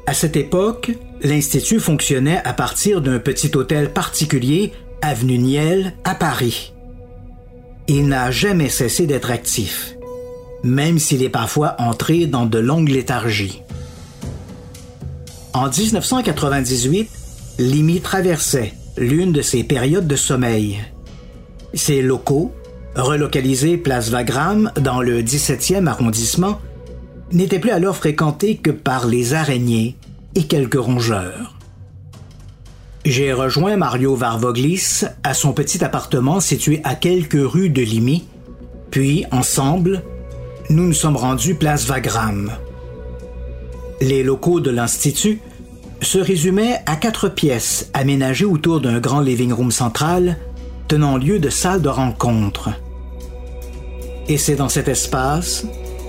À 0.07 0.15
cette 0.15 0.37
époque, 0.37 0.93
l'Institut 1.23 1.81
fonctionnait 1.81 2.41
à 2.45 2.55
partir 2.55 3.03
d'un 3.03 3.19
petit 3.19 3.55
hôtel 3.55 3.93
particulier, 3.93 4.73
avenue 5.03 5.39
Niel, 5.39 5.93
à 6.05 6.15
Paris. 6.15 6.73
Il 7.89 8.09
n'a 8.09 8.31
jamais 8.31 8.71
cessé 8.71 9.07
d'être 9.07 9.31
actif 9.31 9.98
même 10.63 10.99
s'il 10.99 11.23
est 11.23 11.29
parfois 11.29 11.77
entré 11.79 12.27
dans 12.27 12.47
de 12.47 12.59
longues 12.59 12.89
léthargies. 12.89 13.63
En 15.53 15.69
1998, 15.69 17.11
Limi 17.59 18.01
traversait 18.01 18.75
l'une 18.97 19.33
de 19.33 19.43
ses 19.43 19.65
périodes 19.65 20.07
de 20.07 20.17
sommeil. 20.17 20.79
Ses 21.75 22.03
locaux, 22.03 22.53
relocalisés 22.95 23.77
place 23.77 24.11
Wagram 24.11 24.73
dans 24.81 25.01
le 25.01 25.23
17e 25.23 25.87
arrondissement, 25.87 26.61
n'étaient 27.33 27.59
plus 27.59 27.71
alors 27.71 27.97
fréquentés 27.97 28.57
que 28.57 28.71
par 28.71 29.07
les 29.07 29.35
araignées 29.35 29.97
et 30.35 30.45
quelques 30.45 30.81
rongeurs. 30.81 31.55
J'ai 33.05 33.33
rejoint 33.33 33.77
Mario 33.77 34.15
Varvoglis 34.17 35.05
à 35.23 35.35
son 35.35 35.53
petit 35.53 35.83
appartement 35.85 36.41
situé 36.41 36.81
à 36.85 36.95
quelques 36.95 37.33
rues 37.39 37.71
de 37.71 37.83
Limi, 37.83 38.25
puis, 38.91 39.25
ensemble, 39.31 40.03
nous 40.71 40.87
nous 40.87 40.93
sommes 40.93 41.17
rendus 41.17 41.55
place 41.55 41.89
Wagram. 41.89 42.53
Les 44.01 44.23
locaux 44.23 44.61
de 44.61 44.71
l'Institut 44.71 45.41
se 46.03 46.19
résumaient 46.19 46.81
à 46.87 46.97
quatre 46.97 47.29
pièces 47.29 47.91
aménagées 47.95 48.45
autour 48.45 48.81
d'un 48.81 49.01
grand 49.01 49.21
living 49.21 49.53
room 49.53 49.71
central 49.71 50.37
tenant 50.87 51.17
lieu 51.17 51.39
de 51.39 51.49
salle 51.49 51.81
de 51.81 51.89
rencontre. 51.89 52.71
Et 54.29 54.37
c'est 54.37 54.57
dans 54.57 54.69
cet 54.69 54.89
espace, 54.89 55.67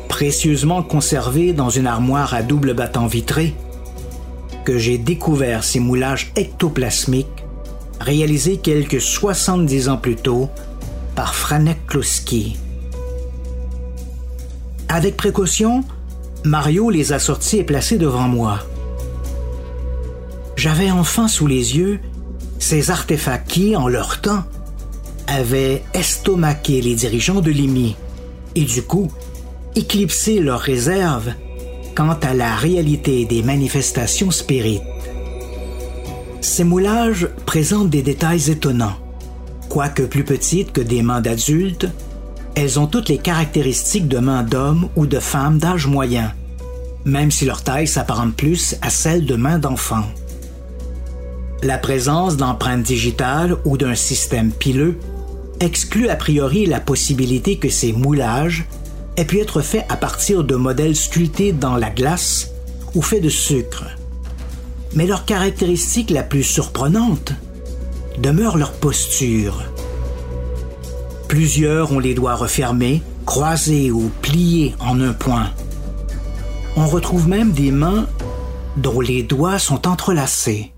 précieusement 0.10 0.84
conservé 0.84 1.54
dans 1.54 1.70
une 1.70 1.88
armoire 1.88 2.34
à 2.34 2.42
double 2.42 2.74
battant 2.74 3.08
vitré, 3.08 3.56
que 4.66 4.78
j'ai 4.78 4.98
découvert 4.98 5.64
ces 5.64 5.80
moulages 5.80 6.32
ectoplasmiques 6.36 7.46
réalisés 8.02 8.58
quelques 8.58 9.02
70 9.02 9.90
ans 9.90 9.98
plus 9.98 10.16
tôt 10.16 10.50
par 11.16 11.34
Franek 11.34 11.88
Kloski. 11.88 12.58
Avec 14.92 15.16
précaution, 15.16 15.84
Mario 16.44 16.90
les 16.90 17.14
a 17.14 17.20
sortis 17.20 17.58
et 17.58 17.64
placés 17.64 18.00
devant 18.00 18.28
moi. 18.28 18.60
J'avais 20.56 20.90
enfin 20.90 21.28
sous 21.28 21.46
les 21.46 21.78
yeux 21.78 22.00
ces 22.58 22.90
artefacts 22.90 23.50
qui, 23.50 23.76
en 23.76 23.88
leur 23.88 24.20
temps, 24.20 24.44
avaient 25.28 25.84
estomaqué 25.94 26.82
les 26.82 26.96
dirigeants 26.96 27.40
de 27.40 27.52
l'IMI 27.52 27.96
et 28.56 28.64
du 28.64 28.82
coup 28.82 29.12
éclipsé 29.76 30.40
leurs 30.40 30.60
réserves 30.60 31.34
quant 31.96 32.18
à 32.24 32.34
la 32.34 32.56
réalité 32.56 33.26
des 33.26 33.44
manifestations 33.44 34.32
spirites. 34.32 34.82
Ces 36.42 36.64
moulages 36.64 37.30
présentent 37.46 37.92
des 37.92 38.02
détails 38.02 38.50
étonnants. 38.50 38.98
Quoique 39.70 40.04
plus 40.04 40.24
petites 40.24 40.72
que 40.72 40.82
des 40.82 41.04
mains 41.04 41.22
d'adultes, 41.22 41.88
elles 42.60 42.78
ont 42.78 42.88
toutes 42.88 43.08
les 43.08 43.20
caractéristiques 43.20 44.10
de 44.10 44.18
mains 44.18 44.44
d'hommes 44.44 44.90
ou 44.98 45.06
de 45.06 45.20
femmes 45.20 45.60
d'âge 45.60 45.88
moyen, 45.88 46.34
même 47.06 47.32
si 47.32 47.46
leur 47.46 47.64
taille 47.64 47.88
s'apparente 47.88 48.36
plus 48.36 48.76
à 48.82 48.90
celle 48.90 49.26
de 49.26 49.36
mains 49.36 49.60
d'enfants. 49.60 50.04
La 51.64 51.78
présence 51.78 52.36
d'empreintes 52.36 52.84
digitales 52.84 53.56
ou 53.64 53.78
d'un 53.78 53.96
système 53.96 54.52
pileux 54.52 55.00
exclut 55.62 56.10
a 56.10 56.18
priori 56.18 56.66
la 56.66 56.82
possibilité 56.82 57.58
que 57.58 57.70
ces 57.70 57.94
moulages 57.94 58.66
aient 59.16 59.24
pu 59.24 59.40
être 59.40 59.62
faits 59.62 59.86
à 59.88 59.96
partir 59.96 60.44
de 60.44 60.56
modèles 60.56 60.98
sculptés 60.98 61.54
dans 61.54 61.78
la 61.78 61.90
glace 61.90 62.52
ou 62.94 63.02
faits 63.02 63.24
de 63.24 63.30
sucre. 63.30 63.86
Mais 64.96 65.08
leur 65.08 65.24
caractéristique 65.24 66.10
la 66.10 66.24
plus 66.24 66.44
surprenante 66.44 67.32
demeure 68.22 68.58
leur 68.58 68.74
posture. 68.74 69.64
Plusieurs 71.30 71.92
ont 71.92 72.00
les 72.00 72.16
doigts 72.16 72.34
refermés, 72.34 73.04
croisés 73.28 73.92
ou 73.92 74.10
pliés 74.24 74.74
en 74.80 75.00
un 75.00 75.14
point. 75.14 75.52
On 76.76 76.88
retrouve 76.88 77.30
même 77.30 77.52
des 77.52 77.72
mains 77.72 78.08
dont 78.78 79.00
les 79.00 79.22
doigts 79.22 79.60
sont 79.60 79.88
entrelacés. 79.88 80.74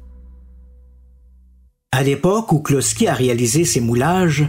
À 1.94 2.04
l'époque 2.04 2.52
où 2.52 2.60
Kloski 2.60 3.08
a 3.08 3.14
réalisé 3.14 3.64
ses 3.64 3.80
moulages, 3.80 4.46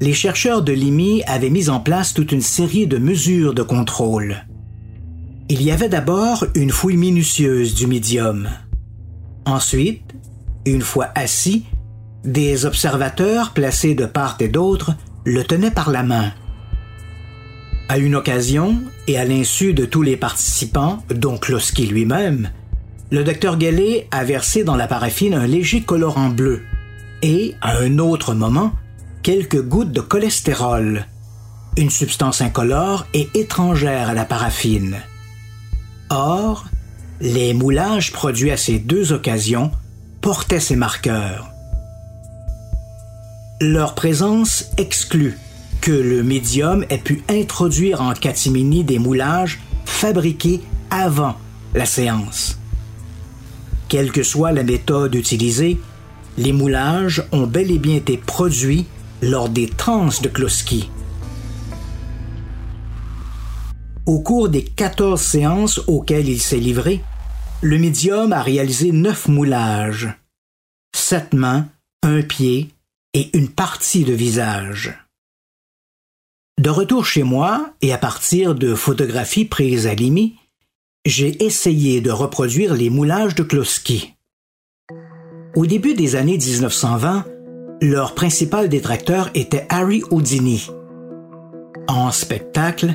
les 0.00 0.12
chercheurs 0.12 0.62
de 0.62 0.72
l'IMI 0.72 1.24
avaient 1.26 1.50
mis 1.50 1.68
en 1.68 1.80
place 1.80 2.14
toute 2.14 2.30
une 2.30 2.40
série 2.40 2.86
de 2.86 2.98
mesures 2.98 3.52
de 3.52 3.62
contrôle. 3.62 4.46
Il 5.48 5.62
y 5.62 5.72
avait 5.72 5.88
d'abord 5.88 6.46
une 6.54 6.70
fouille 6.70 6.96
minutieuse 6.96 7.74
du 7.74 7.88
médium. 7.88 8.48
Ensuite, 9.46 10.14
une 10.64 10.82
fois 10.82 11.08
assis, 11.16 11.64
des 12.22 12.66
observateurs 12.66 13.52
placés 13.52 13.96
de 13.96 14.06
part 14.06 14.36
et 14.38 14.48
d'autre 14.48 14.94
le 15.24 15.44
tenaient 15.44 15.70
par 15.70 15.90
la 15.90 16.02
main. 16.02 16.32
À 17.88 17.98
une 17.98 18.14
occasion, 18.14 18.80
et 19.06 19.18
à 19.18 19.24
l'insu 19.24 19.74
de 19.74 19.84
tous 19.84 20.02
les 20.02 20.16
participants, 20.16 21.02
dont 21.12 21.38
Kloski 21.38 21.86
lui-même, 21.86 22.50
le 23.10 23.24
docteur 23.24 23.56
Gallet 23.56 24.06
a 24.12 24.22
versé 24.22 24.62
dans 24.62 24.76
la 24.76 24.86
paraffine 24.86 25.34
un 25.34 25.46
léger 25.46 25.82
colorant 25.82 26.28
bleu 26.28 26.62
et, 27.22 27.56
à 27.60 27.78
un 27.78 27.98
autre 27.98 28.34
moment, 28.34 28.72
quelques 29.22 29.60
gouttes 29.60 29.92
de 29.92 30.00
cholestérol, 30.00 31.06
une 31.76 31.90
substance 31.90 32.40
incolore 32.40 33.06
et 33.14 33.28
étrangère 33.34 34.10
à 34.10 34.14
la 34.14 34.24
paraffine. 34.24 34.98
Or, 36.08 36.66
les 37.20 37.52
moulages 37.52 38.12
produits 38.12 38.50
à 38.50 38.56
ces 38.56 38.78
deux 38.78 39.12
occasions 39.12 39.72
portaient 40.20 40.60
ces 40.60 40.76
marqueurs. 40.76 41.49
Leur 43.62 43.94
présence 43.94 44.64
exclut 44.78 45.36
que 45.82 45.90
le 45.90 46.22
médium 46.22 46.82
ait 46.88 46.96
pu 46.96 47.22
introduire 47.28 48.00
en 48.00 48.14
catimini 48.14 48.84
des 48.84 48.98
moulages 48.98 49.60
fabriqués 49.84 50.62
avant 50.88 51.36
la 51.74 51.84
séance. 51.84 52.58
Quelle 53.90 54.12
que 54.12 54.22
soit 54.22 54.52
la 54.52 54.62
méthode 54.62 55.14
utilisée, 55.14 55.78
les 56.38 56.54
moulages 56.54 57.22
ont 57.32 57.46
bel 57.46 57.70
et 57.70 57.78
bien 57.78 57.96
été 57.96 58.16
produits 58.16 58.86
lors 59.20 59.50
des 59.50 59.68
trans 59.68 60.08
de 60.22 60.28
Kloski. 60.28 60.88
Au 64.06 64.20
cours 64.20 64.48
des 64.48 64.64
14 64.64 65.20
séances 65.20 65.82
auxquelles 65.86 66.30
il 66.30 66.40
s'est 66.40 66.56
livré, 66.56 67.02
le 67.60 67.78
médium 67.78 68.32
a 68.32 68.40
réalisé 68.40 68.90
neuf 68.90 69.28
moulages, 69.28 70.08
sept 70.96 71.34
mains, 71.34 71.68
un 72.02 72.22
pied 72.22 72.70
et 73.14 73.36
une 73.36 73.48
partie 73.48 74.04
de 74.04 74.12
visage. 74.12 74.96
De 76.60 76.70
retour 76.70 77.06
chez 77.06 77.22
moi 77.22 77.72
et 77.80 77.92
à 77.92 77.98
partir 77.98 78.54
de 78.54 78.74
photographies 78.74 79.46
prises 79.46 79.86
à 79.86 79.94
Limi, 79.94 80.36
j'ai 81.06 81.42
essayé 81.44 82.00
de 82.00 82.10
reproduire 82.10 82.74
les 82.74 82.90
moulages 82.90 83.34
de 83.34 83.42
Kloski. 83.42 84.14
Au 85.56 85.66
début 85.66 85.94
des 85.94 86.16
années 86.16 86.36
1920, 86.36 87.24
leur 87.80 88.14
principal 88.14 88.68
détracteur 88.68 89.30
était 89.34 89.66
Harry 89.70 90.02
Houdini. 90.10 90.68
En 91.88 92.12
spectacle, 92.12 92.94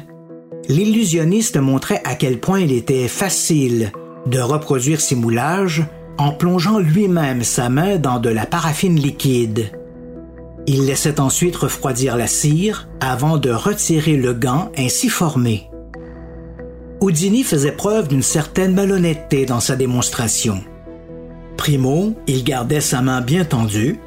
l'illusionniste 0.70 1.58
montrait 1.58 2.02
à 2.06 2.16
quel 2.16 2.40
point 2.40 2.60
il 2.60 2.72
était 2.72 3.08
facile 3.08 3.92
de 4.28 4.40
reproduire 4.40 5.02
ces 5.02 5.16
moulages 5.16 5.84
en 6.18 6.32
plongeant 6.32 6.80
lui-même 6.80 7.44
sa 7.44 7.70
main 7.70 7.98
dans 7.98 8.20
de 8.20 8.30
la 8.30 8.46
paraffine 8.46 9.00
liquide. 9.00 9.72
Il 10.68 10.86
laissait 10.86 11.20
ensuite 11.20 11.56
refroidir 11.56 12.18
la 12.18 12.28
cire 12.28 12.88
avant 13.00 13.38
de 13.38 13.52
retirer 13.52 14.18
le 14.18 14.34
gant 14.34 14.72
ainsi 14.78 15.10
formé. 15.10 15.70
Houdini 17.02 17.44
faisait 17.44 17.72
preuve 17.72 18.08
d'une 18.08 18.24
certaine 18.24 18.74
malhonnêteté 18.74 19.46
dans 19.46 19.60
sa 19.60 19.76
démonstration. 19.76 20.64
Primo, 21.56 22.16
il 22.26 22.44
gardait 22.44 22.82
sa 22.82 23.02
main 23.02 23.22
bien 23.22 23.46
tendue, 23.46 24.00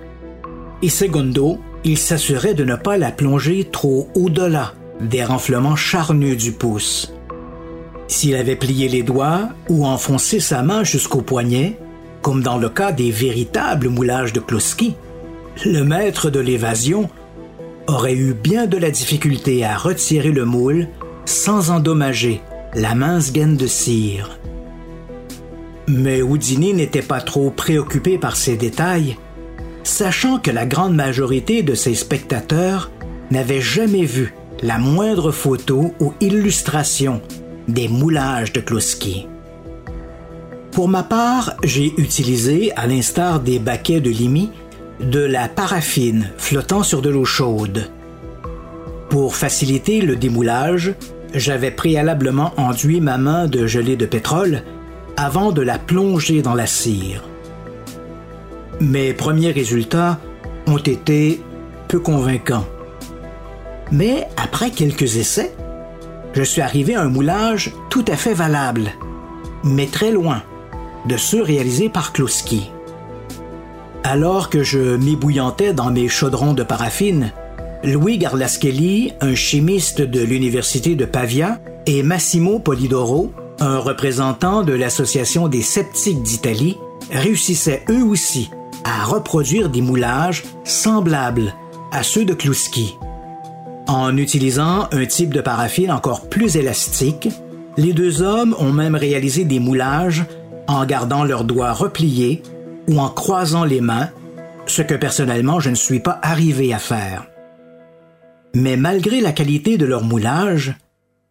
et 0.82 0.88
secondo, 0.88 1.58
il 1.84 1.96
s'assurait 1.96 2.54
de 2.54 2.64
ne 2.64 2.74
pas 2.74 2.96
la 2.96 3.12
plonger 3.12 3.68
trop 3.70 4.08
au-delà 4.14 4.74
des 5.00 5.24
renflements 5.24 5.76
charnus 5.76 6.36
du 6.36 6.52
pouce. 6.52 7.12
S'il 8.08 8.34
avait 8.34 8.56
plié 8.56 8.88
les 8.88 9.02
doigts 9.02 9.50
ou 9.68 9.86
enfoncé 9.86 10.40
sa 10.40 10.62
main 10.62 10.82
jusqu'au 10.82 11.20
poignet, 11.20 11.78
comme 12.22 12.42
dans 12.42 12.58
le 12.58 12.68
cas 12.68 12.90
des 12.90 13.10
véritables 13.10 13.88
moulages 13.88 14.32
de 14.32 14.40
Kloski, 14.40 14.96
le 15.64 15.84
maître 15.84 16.30
de 16.30 16.40
l'évasion 16.40 17.08
aurait 17.86 18.14
eu 18.14 18.34
bien 18.34 18.66
de 18.66 18.76
la 18.76 18.90
difficulté 18.90 19.64
à 19.64 19.76
retirer 19.76 20.30
le 20.30 20.44
moule 20.44 20.88
sans 21.24 21.70
endommager 21.70 22.40
la 22.74 22.94
mince 22.94 23.32
gaine 23.32 23.56
de 23.56 23.66
cire. 23.66 24.38
Mais 25.88 26.22
Houdini 26.22 26.74
n'était 26.74 27.02
pas 27.02 27.20
trop 27.20 27.50
préoccupé 27.50 28.18
par 28.18 28.36
ces 28.36 28.56
détails, 28.56 29.16
sachant 29.84 30.38
que 30.38 30.50
la 30.50 30.66
grande 30.66 30.94
majorité 30.94 31.62
de 31.62 31.74
ses 31.74 31.94
spectateurs 31.94 32.90
n'avaient 33.30 33.62
jamais 33.62 34.04
vu 34.04 34.34
la 34.62 34.78
moindre 34.78 35.32
photo 35.32 35.94
ou 35.98 36.12
illustration 36.20 37.22
des 37.68 37.88
moulages 37.88 38.52
de 38.52 38.60
Kloski. 38.60 39.26
Pour 40.72 40.88
ma 40.88 41.02
part, 41.02 41.54
j'ai 41.64 41.92
utilisé, 41.96 42.72
à 42.76 42.86
l'instar 42.86 43.40
des 43.40 43.58
baquets 43.58 44.00
de 44.00 44.10
Limi, 44.10 44.50
de 45.00 45.20
la 45.20 45.48
paraffine 45.48 46.30
flottant 46.38 46.82
sur 46.82 47.02
de 47.02 47.10
l'eau 47.10 47.24
chaude. 47.24 47.90
Pour 49.10 49.36
faciliter 49.36 50.00
le 50.00 50.16
démoulage, 50.16 50.94
j'avais 51.34 51.70
préalablement 51.70 52.52
enduit 52.56 53.00
ma 53.00 53.18
main 53.18 53.46
de 53.46 53.66
gelée 53.66 53.96
de 53.96 54.06
pétrole 54.06 54.62
avant 55.16 55.52
de 55.52 55.62
la 55.62 55.78
plonger 55.78 56.42
dans 56.42 56.54
la 56.54 56.66
cire. 56.66 57.24
Mes 58.80 59.12
premiers 59.12 59.50
résultats 59.50 60.18
ont 60.66 60.78
été 60.78 61.40
peu 61.88 61.98
convaincants. 61.98 62.66
Mais 63.90 64.28
après 64.36 64.70
quelques 64.70 65.16
essais, 65.16 65.54
je 66.34 66.42
suis 66.42 66.60
arrivé 66.60 66.94
à 66.94 67.02
un 67.02 67.08
moulage 67.08 67.72
tout 67.90 68.04
à 68.08 68.16
fait 68.16 68.34
valable, 68.34 68.90
mais 69.64 69.86
très 69.86 70.12
loin 70.12 70.42
de 71.06 71.16
ceux 71.16 71.42
réalisés 71.42 71.88
par 71.88 72.12
Kloski. 72.12 72.70
Alors 74.04 74.48
que 74.48 74.62
je 74.62 74.96
m'ébouillantais 74.96 75.72
dans 75.72 75.90
mes 75.90 76.08
chaudrons 76.08 76.54
de 76.54 76.62
paraffine, 76.62 77.32
Louis 77.84 78.18
Garlaschelli, 78.18 79.12
un 79.20 79.34
chimiste 79.34 80.00
de 80.00 80.20
l'Université 80.20 80.94
de 80.94 81.04
Pavia, 81.04 81.58
et 81.86 82.02
Massimo 82.02 82.58
Polidoro, 82.58 83.32
un 83.60 83.78
représentant 83.78 84.62
de 84.62 84.72
l'Association 84.72 85.48
des 85.48 85.62
sceptiques 85.62 86.22
d'Italie, 86.22 86.76
réussissaient 87.10 87.82
eux 87.88 88.02
aussi 88.02 88.50
à 88.84 89.04
reproduire 89.04 89.68
des 89.68 89.82
moulages 89.82 90.44
semblables 90.64 91.54
à 91.92 92.02
ceux 92.02 92.24
de 92.24 92.34
Kluski. 92.34 92.96
En 93.86 94.16
utilisant 94.16 94.88
un 94.92 95.06
type 95.06 95.32
de 95.32 95.40
paraffine 95.40 95.90
encore 95.90 96.28
plus 96.28 96.56
élastique, 96.56 97.28
les 97.76 97.92
deux 97.92 98.22
hommes 98.22 98.54
ont 98.58 98.72
même 98.72 98.96
réalisé 98.96 99.44
des 99.44 99.60
moulages 99.60 100.24
en 100.66 100.84
gardant 100.84 101.24
leurs 101.24 101.44
doigts 101.44 101.72
repliés 101.72 102.42
ou 102.88 102.98
en 102.98 103.08
croisant 103.08 103.64
les 103.64 103.80
mains, 103.80 104.10
ce 104.66 104.82
que 104.82 104.94
personnellement 104.94 105.60
je 105.60 105.70
ne 105.70 105.74
suis 105.74 106.00
pas 106.00 106.18
arrivé 106.22 106.72
à 106.72 106.78
faire. 106.78 107.26
Mais 108.54 108.76
malgré 108.76 109.20
la 109.20 109.32
qualité 109.32 109.76
de 109.76 109.86
leur 109.86 110.02
moulage, 110.02 110.74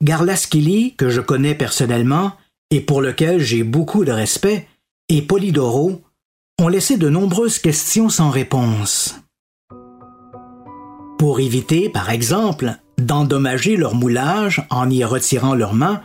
Garlaschili, 0.01 0.95
que 0.95 1.09
je 1.09 1.21
connais 1.21 1.55
personnellement 1.55 2.33
et 2.69 2.81
pour 2.81 3.01
lequel 3.01 3.39
j'ai 3.39 3.63
beaucoup 3.63 4.05
de 4.05 4.11
respect, 4.11 4.67
et 5.09 5.21
Polidoro 5.21 6.01
ont 6.59 6.67
laissé 6.67 6.97
de 6.97 7.09
nombreuses 7.09 7.59
questions 7.59 8.09
sans 8.09 8.29
réponse. 8.29 9.15
Pour 11.17 11.39
éviter, 11.39 11.89
par 11.89 12.09
exemple, 12.09 12.75
d'endommager 12.99 13.77
leur 13.77 13.95
moulage 13.95 14.65
en 14.69 14.89
y 14.89 15.03
retirant 15.03 15.55
leurs 15.55 15.73
mains, 15.73 16.01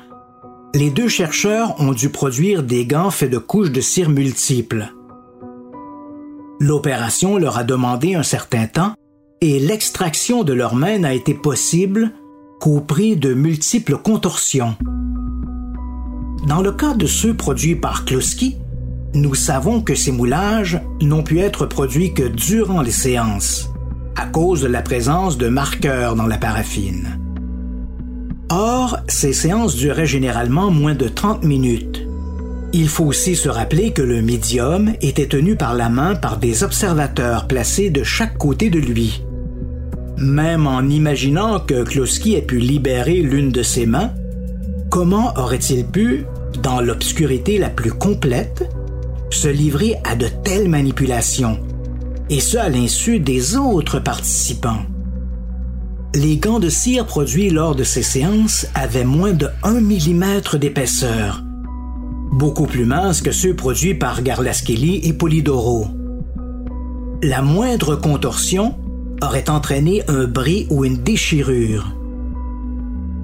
les 0.75 0.89
deux 0.89 1.09
chercheurs 1.09 1.79
ont 1.81 1.93
dû 1.93 2.09
produire 2.09 2.63
des 2.63 2.87
gants 2.87 3.11
faits 3.11 3.31
de 3.31 3.39
couches 3.39 3.73
de 3.73 3.81
cire 3.81 4.09
multiples. 4.09 4.93
L'opération 6.63 7.39
leur 7.39 7.59
a 7.59 7.65
demandé 7.65 8.15
un 8.15 8.23
certain 8.23 8.69
temps 8.69 8.95
et 9.41 9.59
l'extraction 9.59 10.45
de 10.45 10.53
leurs 10.53 10.77
mains 10.77 11.01
n'a 11.01 11.13
été 11.13 11.35
possible 11.35 12.13
qu'au 12.61 12.79
prix 12.79 13.17
de 13.17 13.35
multiples 13.35 13.97
contorsions. 13.97 14.77
Dans 16.47 16.63
le 16.63 16.71
cas 16.71 16.95
de 16.95 17.07
ceux 17.07 17.35
produits 17.35 17.75
par 17.75 18.05
Kloski, 18.05 18.59
nous 19.13 19.35
savons 19.35 19.81
que 19.81 19.97
ces 19.97 20.13
moulages 20.13 20.81
n'ont 21.01 21.25
pu 21.25 21.41
être 21.41 21.67
produits 21.67 22.15
que 22.15 22.29
durant 22.29 22.81
les 22.81 22.93
séances, 22.93 23.69
à 24.15 24.27
cause 24.27 24.63
de 24.63 24.69
la 24.69 24.83
présence 24.83 25.39
de 25.39 25.49
marqueurs 25.49 26.15
dans 26.15 26.29
la 26.29 26.39
paraffine. 26.39 27.19
Or, 28.51 28.99
ces 29.09 29.33
séances 29.33 29.75
duraient 29.75 30.07
généralement 30.07 30.71
moins 30.71 30.95
de 30.95 31.09
30 31.09 31.43
minutes. 31.43 32.07
Il 32.75 32.89
faut 32.89 33.05
aussi 33.05 33.37
se 33.37 33.51
rappeler 33.51 33.93
que 33.93 34.01
le 34.01 34.23
médium 34.23 34.95
était 35.03 35.27
tenu 35.27 35.57
par 35.57 35.75
la 35.75 35.91
main 35.91 36.15
par 36.15 36.39
des 36.39 36.65
observateurs 36.65 37.47
placés 37.47 37.91
de 37.91 38.03
chaque 38.03 38.39
côté 38.39 38.71
de 38.71 38.79
lui. 38.79 39.23
Même 40.17 40.67
en 40.67 40.81
imaginant 40.83 41.61
que 41.61 41.85
Kloski 41.85 42.35
ait 42.35 42.43
pu 42.43 42.59
libérer 42.59 43.21
l'une 43.21 43.51
de 43.51 43.63
ses 43.63 43.85
mains, 43.85 44.13
comment 44.89 45.35
aurait-il 45.37 45.85
pu, 45.85 46.25
dans 46.63 46.81
l'obscurité 46.81 47.59
la 47.59 47.69
plus 47.69 47.93
complète, 47.93 48.67
se 49.31 49.49
livrer 49.49 49.97
à 50.05 50.17
de 50.17 50.29
telles 50.43 50.69
manipulations, 50.69 51.59
et 52.31 52.41
ce 52.41 52.57
à 52.57 52.71
l'insu 52.71 53.21
des 53.21 53.57
autres 53.57 53.99
participants? 53.99 54.83
Les 56.15 56.37
gants 56.37 56.61
de 56.61 56.69
cire 56.69 57.07
produits 57.07 57.51
lors 57.51 57.75
de 57.75 57.85
ces 57.85 58.03
séances 58.03 58.67
avaient 58.75 59.05
moins 59.05 59.33
de 59.33 59.49
1 59.63 59.81
mm 59.81 60.59
d'épaisseur, 60.59 61.43
beaucoup 62.33 62.67
plus 62.67 62.85
minces 62.85 63.21
que 63.21 63.33
ceux 63.33 63.55
produits 63.55 63.95
par 63.95 64.23
Garlaschelli 64.23 65.01
et 65.05 65.13
Polidoro. 65.13 65.87
La 67.23 67.43
moindre 67.43 67.97
contorsion 67.97 68.75
aurait 69.23 69.51
entraîné 69.51 70.03
un 70.09 70.25
bris 70.25 70.67
ou 70.71 70.85
une 70.85 70.97
déchirure. 70.97 71.95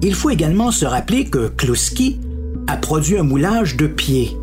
Il 0.01 0.15
faut 0.15 0.29
également 0.29 0.71
se 0.71 0.85
rappeler 0.85 1.25
que 1.25 1.49
Kluski 1.49 2.19
a 2.67 2.77
produit 2.77 3.17
un 3.17 3.23
moulage 3.23 3.75
de 3.75 3.87
pied, 3.87 4.37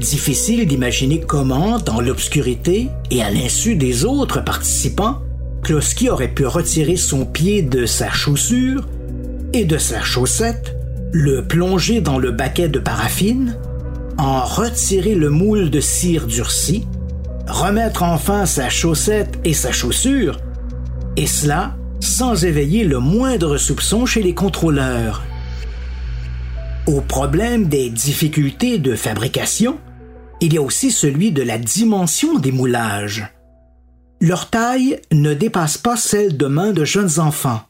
Difficile 0.00 0.66
d'imaginer 0.66 1.20
comment, 1.20 1.78
dans 1.78 2.00
l'obscurité 2.00 2.88
et 3.10 3.22
à 3.22 3.30
l'insu 3.30 3.74
des 3.74 4.06
autres 4.06 4.42
participants, 4.42 5.18
Kloski 5.62 6.08
aurait 6.08 6.32
pu 6.32 6.46
retirer 6.46 6.96
son 6.96 7.26
pied 7.26 7.60
de 7.60 7.84
sa 7.84 8.10
chaussure 8.10 8.88
et 9.52 9.66
de 9.66 9.76
sa 9.76 10.00
chaussette, 10.00 10.74
le 11.12 11.44
plonger 11.44 12.00
dans 12.00 12.18
le 12.18 12.30
baquet 12.30 12.68
de 12.68 12.78
paraffine, 12.78 13.56
en 14.18 14.44
retirer 14.44 15.14
le 15.14 15.30
moule 15.30 15.70
de 15.70 15.80
cire 15.80 16.26
durci, 16.26 16.86
remettre 17.48 18.02
enfin 18.02 18.46
sa 18.46 18.68
chaussette 18.68 19.38
et 19.44 19.54
sa 19.54 19.72
chaussure, 19.72 20.38
et 21.16 21.26
cela 21.26 21.76
sans 22.00 22.44
éveiller 22.44 22.84
le 22.84 22.98
moindre 22.98 23.56
soupçon 23.58 24.06
chez 24.06 24.22
les 24.22 24.34
contrôleurs. 24.34 25.22
Au 26.86 27.00
problème 27.00 27.66
des 27.66 27.90
difficultés 27.90 28.78
de 28.78 28.94
fabrication, 28.94 29.78
il 30.40 30.54
y 30.54 30.58
a 30.58 30.62
aussi 30.62 30.90
celui 30.90 31.32
de 31.32 31.42
la 31.42 31.58
dimension 31.58 32.38
des 32.38 32.52
moulages. 32.52 33.26
Leur 34.20 34.48
taille 34.48 35.00
ne 35.12 35.34
dépasse 35.34 35.76
pas 35.76 35.96
celle 35.96 36.36
de 36.36 36.46
mains 36.46 36.72
de 36.72 36.84
jeunes 36.84 37.20
enfants. 37.20 37.60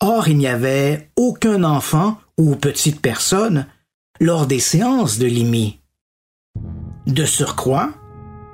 Or, 0.00 0.28
il 0.28 0.36
n'y 0.38 0.46
avait 0.46 1.10
aucun 1.16 1.64
enfant 1.64 2.18
ou 2.40 2.56
petite 2.56 3.00
personne 3.02 3.66
lors 4.18 4.46
des 4.46 4.60
séances 4.60 5.18
de 5.18 5.26
l'IMI. 5.26 5.78
De 7.06 7.24
surcroît, 7.24 7.90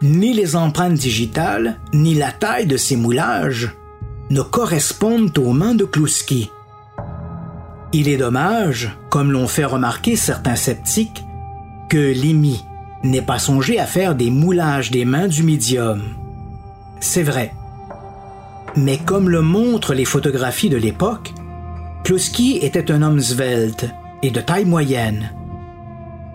ni 0.02 0.34
les 0.34 0.56
empreintes 0.56 0.94
digitales, 0.94 1.78
ni 1.94 2.14
la 2.14 2.32
taille 2.32 2.66
de 2.66 2.76
ces 2.76 2.96
moulages 2.96 3.70
ne 4.30 4.42
correspondent 4.42 5.38
aux 5.38 5.52
mains 5.52 5.76
de 5.76 5.84
Kluski. 5.84 6.50
Il 7.92 8.08
est 8.08 8.16
dommage, 8.16 8.90
comme 9.08 9.30
l'ont 9.30 9.46
fait 9.46 9.64
remarquer 9.64 10.16
certains 10.16 10.56
sceptiques, 10.56 11.24
que 11.88 12.12
l'IMI 12.12 12.60
n'est 13.04 13.22
pas 13.22 13.38
songé 13.38 13.78
à 13.78 13.86
faire 13.86 14.16
des 14.16 14.30
moulages 14.30 14.90
des 14.90 15.04
mains 15.04 15.28
du 15.28 15.44
médium. 15.44 16.02
C'est 16.98 17.22
vrai. 17.22 17.54
Mais 18.74 18.98
comme 18.98 19.30
le 19.30 19.42
montrent 19.42 19.94
les 19.94 20.04
photographies 20.04 20.70
de 20.70 20.76
l'époque, 20.76 21.32
Kluski 22.06 22.58
était 22.62 22.92
un 22.92 23.02
homme 23.02 23.20
svelte 23.20 23.86
et 24.22 24.30
de 24.30 24.40
taille 24.40 24.64
moyenne. 24.64 25.32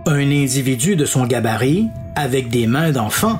Un 0.06 0.30
individu 0.30 0.98
de 0.98 1.06
son 1.06 1.26
gabarit, 1.26 1.88
avec 2.14 2.50
des 2.50 2.68
mains 2.68 2.92
d'enfant, 2.92 3.40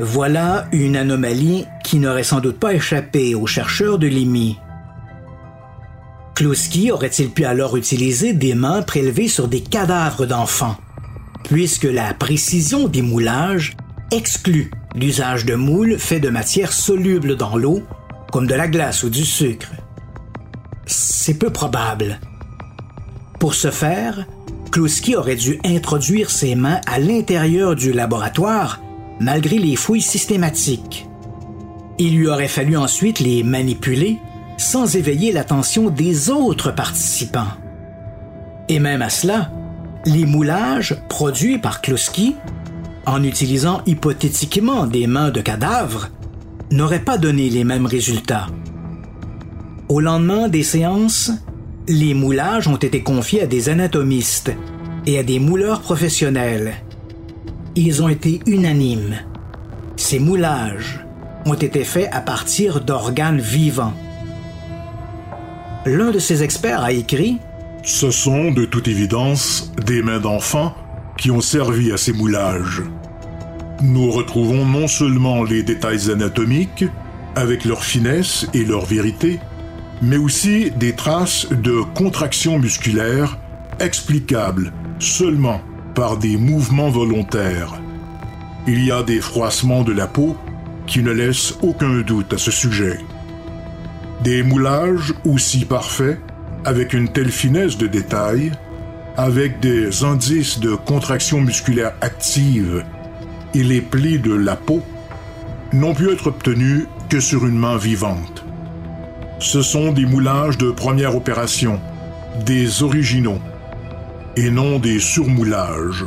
voilà 0.00 0.66
une 0.72 0.96
anomalie 0.96 1.66
qui 1.84 1.98
n'aurait 1.98 2.22
sans 2.22 2.40
doute 2.40 2.58
pas 2.58 2.72
échappé 2.72 3.34
aux 3.34 3.46
chercheurs 3.46 3.98
de 3.98 4.06
l'IMI. 4.06 4.56
Kluski 6.34 6.90
aurait-il 6.90 7.28
pu 7.28 7.44
alors 7.44 7.76
utiliser 7.76 8.32
des 8.32 8.54
mains 8.54 8.80
prélevées 8.80 9.28
sur 9.28 9.46
des 9.46 9.60
cadavres 9.60 10.24
d'enfants 10.24 10.78
puisque 11.44 11.84
la 11.84 12.14
précision 12.14 12.88
des 12.88 13.02
moulages 13.02 13.76
exclut 14.10 14.70
l'usage 14.94 15.44
de 15.44 15.54
moules 15.54 15.98
faits 15.98 16.22
de 16.22 16.30
matières 16.30 16.72
solubles 16.72 17.36
dans 17.36 17.58
l'eau, 17.58 17.82
comme 18.32 18.46
de 18.46 18.54
la 18.54 18.68
glace 18.68 19.02
ou 19.02 19.10
du 19.10 19.26
sucre? 19.26 19.68
C'est 20.94 21.38
peu 21.38 21.48
probable. 21.48 22.20
Pour 23.40 23.54
ce 23.54 23.70
faire, 23.70 24.26
Kluski 24.70 25.16
aurait 25.16 25.36
dû 25.36 25.58
introduire 25.64 26.28
ses 26.28 26.54
mains 26.54 26.82
à 26.86 26.98
l'intérieur 26.98 27.74
du 27.74 27.92
laboratoire 27.92 28.78
malgré 29.18 29.58
les 29.58 29.74
fouilles 29.74 30.02
systématiques. 30.02 31.08
Il 31.98 32.18
lui 32.18 32.28
aurait 32.28 32.46
fallu 32.46 32.76
ensuite 32.76 33.20
les 33.20 33.42
manipuler 33.42 34.18
sans 34.58 34.94
éveiller 34.94 35.32
l'attention 35.32 35.88
des 35.88 36.28
autres 36.28 36.72
participants. 36.72 37.52
Et 38.68 38.78
même 38.78 39.00
à 39.00 39.08
cela, 39.08 39.50
les 40.04 40.26
moulages 40.26 41.00
produits 41.08 41.58
par 41.58 41.80
Kloski, 41.80 42.36
en 43.06 43.22
utilisant 43.22 43.80
hypothétiquement 43.86 44.86
des 44.86 45.06
mains 45.06 45.30
de 45.30 45.40
cadavres, 45.40 46.10
n'auraient 46.70 47.04
pas 47.04 47.16
donné 47.16 47.48
les 47.48 47.64
mêmes 47.64 47.86
résultats. 47.86 48.48
Au 49.92 50.00
lendemain 50.00 50.48
des 50.48 50.62
séances, 50.62 51.30
les 51.86 52.14
moulages 52.14 52.66
ont 52.66 52.78
été 52.78 53.02
confiés 53.02 53.42
à 53.42 53.46
des 53.46 53.68
anatomistes 53.68 54.50
et 55.04 55.18
à 55.18 55.22
des 55.22 55.38
mouleurs 55.38 55.82
professionnels. 55.82 56.76
Ils 57.76 58.02
ont 58.02 58.08
été 58.08 58.40
unanimes. 58.46 59.16
Ces 59.96 60.18
moulages 60.18 61.04
ont 61.44 61.52
été 61.52 61.84
faits 61.84 62.08
à 62.10 62.22
partir 62.22 62.80
d'organes 62.80 63.42
vivants. 63.42 63.92
L'un 65.84 66.10
de 66.10 66.18
ces 66.18 66.42
experts 66.42 66.82
a 66.82 66.92
écrit 66.92 67.36
ce 67.84 68.10
sont, 68.10 68.50
de 68.50 68.64
toute 68.64 68.88
évidence, 68.88 69.72
des 69.84 70.02
mains 70.02 70.20
d'enfants 70.20 70.74
qui 71.18 71.30
ont 71.30 71.42
servi 71.42 71.92
à 71.92 71.98
ces 71.98 72.14
moulages. 72.14 72.82
Nous 73.82 74.10
retrouvons 74.10 74.64
non 74.64 74.88
seulement 74.88 75.44
les 75.44 75.62
détails 75.62 76.10
anatomiques, 76.10 76.86
avec 77.34 77.66
leur 77.66 77.84
finesse 77.84 78.46
et 78.54 78.64
leur 78.64 78.86
vérité, 78.86 79.38
mais 80.02 80.16
aussi 80.16 80.72
des 80.72 80.94
traces 80.94 81.46
de 81.50 81.82
contractions 81.94 82.58
musculaires 82.58 83.38
explicables 83.78 84.72
seulement 84.98 85.60
par 85.94 86.16
des 86.16 86.36
mouvements 86.36 86.90
volontaires. 86.90 87.80
Il 88.66 88.84
y 88.84 88.90
a 88.90 89.02
des 89.02 89.20
froissements 89.20 89.84
de 89.84 89.92
la 89.92 90.08
peau 90.08 90.36
qui 90.86 91.02
ne 91.02 91.12
laissent 91.12 91.54
aucun 91.62 92.00
doute 92.00 92.32
à 92.32 92.38
ce 92.38 92.50
sujet. 92.50 92.98
Des 94.22 94.42
moulages 94.42 95.14
aussi 95.24 95.64
parfaits 95.64 96.18
avec 96.64 96.92
une 96.92 97.08
telle 97.08 97.30
finesse 97.30 97.78
de 97.78 97.86
détail, 97.86 98.52
avec 99.16 99.60
des 99.60 100.04
indices 100.04 100.58
de 100.58 100.74
contraction 100.74 101.40
musculaire 101.40 101.92
active 102.00 102.84
et 103.54 103.62
les 103.62 103.80
plis 103.80 104.18
de 104.18 104.32
la 104.32 104.56
peau, 104.56 104.82
n'ont 105.72 105.94
pu 105.94 106.10
être 106.10 106.28
obtenus 106.28 106.86
que 107.08 107.20
sur 107.20 107.46
une 107.46 107.58
main 107.58 107.76
vivante. 107.76 108.41
Ce 109.42 109.60
sont 109.60 109.92
des 109.92 110.06
moulages 110.06 110.56
de 110.56 110.70
première 110.70 111.16
opération, 111.16 111.80
des 112.46 112.84
originaux, 112.84 113.40
et 114.36 114.50
non 114.50 114.78
des 114.78 115.00
surmoulages. 115.00 116.04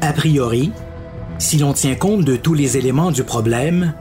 A 0.00 0.12
priori, 0.12 0.72
si 1.38 1.58
l'on 1.58 1.72
tient 1.72 1.94
compte 1.94 2.24
de 2.24 2.34
tous 2.34 2.54
les 2.54 2.76
éléments 2.76 3.12
du 3.12 3.22
problème, 3.22 3.94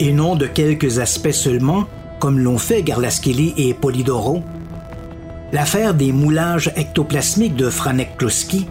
et 0.00 0.10
non 0.10 0.36
de 0.36 0.46
quelques 0.46 1.00
aspects 1.00 1.32
seulement 1.32 1.84
comme 2.18 2.38
l'ont 2.38 2.58
fait 2.58 2.82
Garlaschelli 2.82 3.52
et 3.58 3.74
Polidoro, 3.74 4.42
l'affaire 5.52 5.92
des 5.92 6.12
moulages 6.12 6.72
ectoplasmiques 6.76 7.56
de 7.56 7.68
Franek-Kloski 7.68 8.68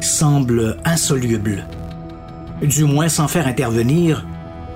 semble 0.00 0.78
insoluble, 0.86 1.66
du 2.62 2.84
moins 2.84 3.10
sans 3.10 3.28
faire 3.28 3.46
intervenir 3.46 4.24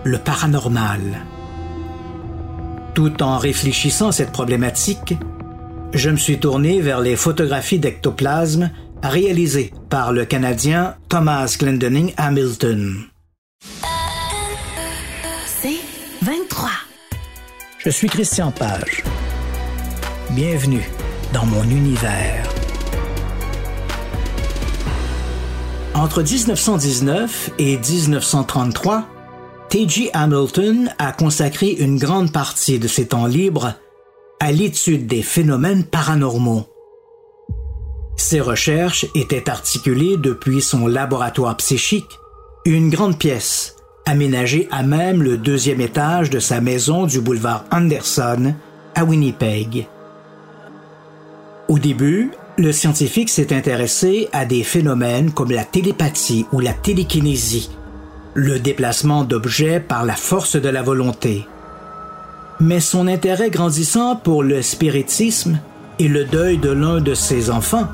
le 0.05 0.19
paranormal. 0.19 1.01
Tout 2.97 3.23
en 3.23 3.37
réfléchissant 3.37 4.09
à 4.09 4.13
cette 4.13 4.33
problématique, 4.33 5.17
je 5.93 6.09
me 6.09 6.17
suis 6.17 6.39
tourné 6.39 6.81
vers 6.81 7.03
les 7.03 7.15
photographies 7.15 7.79
d'ectoplasme 7.79 8.71
réalisées 9.03 9.71
par 9.91 10.15
le 10.15 10.25
Canadien 10.25 10.95
Thomas 11.11 11.55
Glendening 11.59 12.15
Hamilton. 12.17 12.97
C'est 15.45 15.77
23. 16.23 16.71
Je 17.81 17.91
suis 17.91 18.09
Christian 18.09 18.51
Page. 18.51 19.05
Bienvenue 20.31 20.89
dans 21.35 21.45
mon 21.45 21.65
univers. 21.65 22.49
Entre 25.93 26.23
1919 26.23 27.51
et 27.59 27.77
1933, 27.77 29.07
T.G. 29.77 30.09
Hamilton 30.15 30.91
a 30.97 31.13
consacré 31.13 31.69
une 31.69 31.99
grande 31.99 32.33
partie 32.33 32.79
de 32.79 32.89
ses 32.89 33.09
temps 33.09 33.27
libres 33.27 33.75
à 34.41 34.51
l'étude 34.51 35.07
des 35.07 35.21
phénomènes 35.21 35.85
paranormaux. 35.85 36.65
Ses 38.17 38.41
recherches 38.41 39.05
étaient 39.15 39.51
articulées 39.51 40.17
depuis 40.17 40.63
son 40.63 40.87
laboratoire 40.87 41.59
psychique, 41.59 42.19
une 42.65 42.89
grande 42.89 43.19
pièce 43.19 43.77
aménagée 44.07 44.67
à 44.71 44.83
même 44.83 45.23
le 45.23 45.37
deuxième 45.37 45.83
étage 45.83 46.31
de 46.31 46.39
sa 46.39 46.63
maison 46.63 47.05
du 47.05 47.21
boulevard 47.21 47.67
Anderson 47.71 48.55
à 48.95 49.05
Winnipeg. 49.05 49.87
Au 51.69 51.79
début, 51.79 52.31
le 52.57 52.73
scientifique 52.73 53.29
s'est 53.29 53.55
intéressé 53.55 54.31
à 54.33 54.47
des 54.47 54.63
phénomènes 54.63 55.33
comme 55.33 55.51
la 55.51 55.65
télépathie 55.65 56.47
ou 56.51 56.61
la 56.61 56.73
télékinésie, 56.73 57.76
le 58.37 58.59
déplacement 58.59 59.25
d'objets 59.25 59.81
par 59.81 60.05
la 60.05 60.15
force 60.15 60.57
de 60.57 60.69
la 60.69 60.83
volonté. 60.83 61.49
Mais 62.61 62.81
son 62.81 63.09
intérêt 63.09 63.49
grandissant 63.49 64.15
pour 64.15 64.43
le 64.43 64.61
spiritisme 64.61 65.59
et 65.99 66.07
le 66.07 66.27
deuil 66.27 66.59
de 66.59 66.69
l'un 66.69 67.01
de 67.01 67.15
ses 67.15 67.49
enfants 67.49 67.89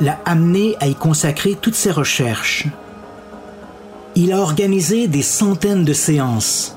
l'a 0.00 0.18
amené 0.24 0.74
à 0.80 0.88
y 0.88 0.96
consacrer 0.96 1.54
toutes 1.54 1.76
ses 1.76 1.92
recherches. 1.92 2.66
Il 4.16 4.32
a 4.32 4.40
organisé 4.40 5.06
des 5.06 5.22
centaines 5.22 5.84
de 5.84 5.92
séances 5.92 6.76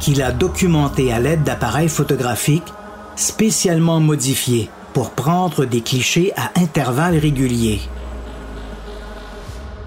qu'il 0.00 0.20
a 0.20 0.32
documentées 0.32 1.12
à 1.12 1.20
l'aide 1.20 1.44
d'appareils 1.44 1.88
photographiques 1.88 2.72
spécialement 3.14 4.00
modifiés 4.00 4.70
pour 4.92 5.10
prendre 5.10 5.66
des 5.66 5.82
clichés 5.82 6.32
à 6.36 6.50
intervalles 6.60 7.18
réguliers. 7.18 7.80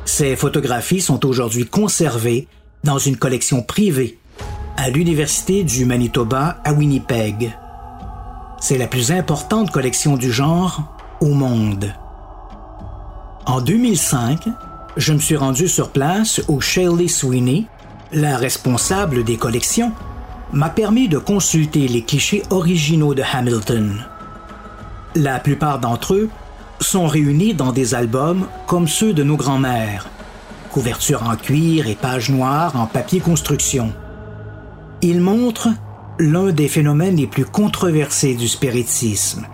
Ces 0.08 0.38
photographies 0.38 1.02
sont 1.02 1.26
aujourd'hui 1.26 1.66
conservées 1.66 2.48
dans 2.86 2.98
une 2.98 3.18
collection 3.18 3.62
privée 3.62 4.18
à 4.78 4.90
l'Université 4.90 5.66
du 5.66 5.84
Manitoba 5.84 6.62
à 6.64 6.72
Winnipeg. 6.72 7.52
C'est 8.62 8.78
la 8.78 8.88
plus 8.88 9.12
importante 9.12 9.70
collection 9.70 10.16
du 10.16 10.32
genre 10.32 10.96
au 11.20 11.34
monde. 11.34 11.94
En 13.46 13.60
2005, 13.60 14.48
je 14.96 15.12
me 15.12 15.20
suis 15.20 15.36
rendu 15.36 15.68
sur 15.68 15.90
place 15.90 16.42
où 16.48 16.62
Shelley 16.62 17.10
Sweeney, 17.10 17.66
la 18.14 18.38
responsable 18.38 19.26
des 19.26 19.36
collections, 19.36 19.92
m'a 20.54 20.70
permis 20.70 21.10
de 21.10 21.18
consulter 21.18 21.90
les 21.90 22.02
clichés 22.02 22.44
originaux 22.50 23.14
de 23.14 23.24
Hamilton. 23.34 24.06
La 25.16 25.40
plupart 25.40 25.80
d'entre 25.80 26.14
eux 26.14 26.30
sont 26.80 27.08
réunis 27.08 27.54
dans 27.54 27.72
des 27.72 27.96
albums 27.96 28.48
comme 28.68 28.88
ceux 28.88 29.14
de 29.14 29.24
nos 29.24 29.38
grands-mères. 29.38 30.08
Couverture 30.72 31.24
en 31.24 31.36
cuir 31.36 31.88
et 31.88 31.96
pages 31.96 32.30
noires 32.30 32.76
en 32.76 32.86
papier 32.86 33.20
construction. 33.20 33.94
Ils 35.02 35.22
montrent 35.22 35.70
l'un 36.20 36.52
des 36.52 36.68
phénomènes 36.68 37.18
les 37.18 37.28
plus 37.28 37.46
controversés 37.46 38.36
du 38.36 38.48
spiritisme, 38.48 39.48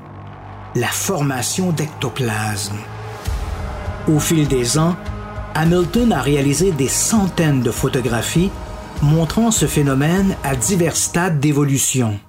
la 0.75 0.87
formation 0.87 1.71
d'ectoplasme. 1.71 2.77
Au 4.07 4.19
fil 4.19 4.47
des 4.47 4.77
ans, 4.77 4.95
Hamilton 5.55 6.11
a 6.13 6.21
réalisé 6.21 6.71
des 6.71 6.87
centaines 6.87 7.61
de 7.61 7.71
photographies 7.71 8.51
montrant 9.01 9.51
ce 9.51 9.65
phénomène 9.65 10.35
à 10.43 10.55
divers 10.55 10.95
stades 10.95 11.39
d'évolution. 11.39 12.19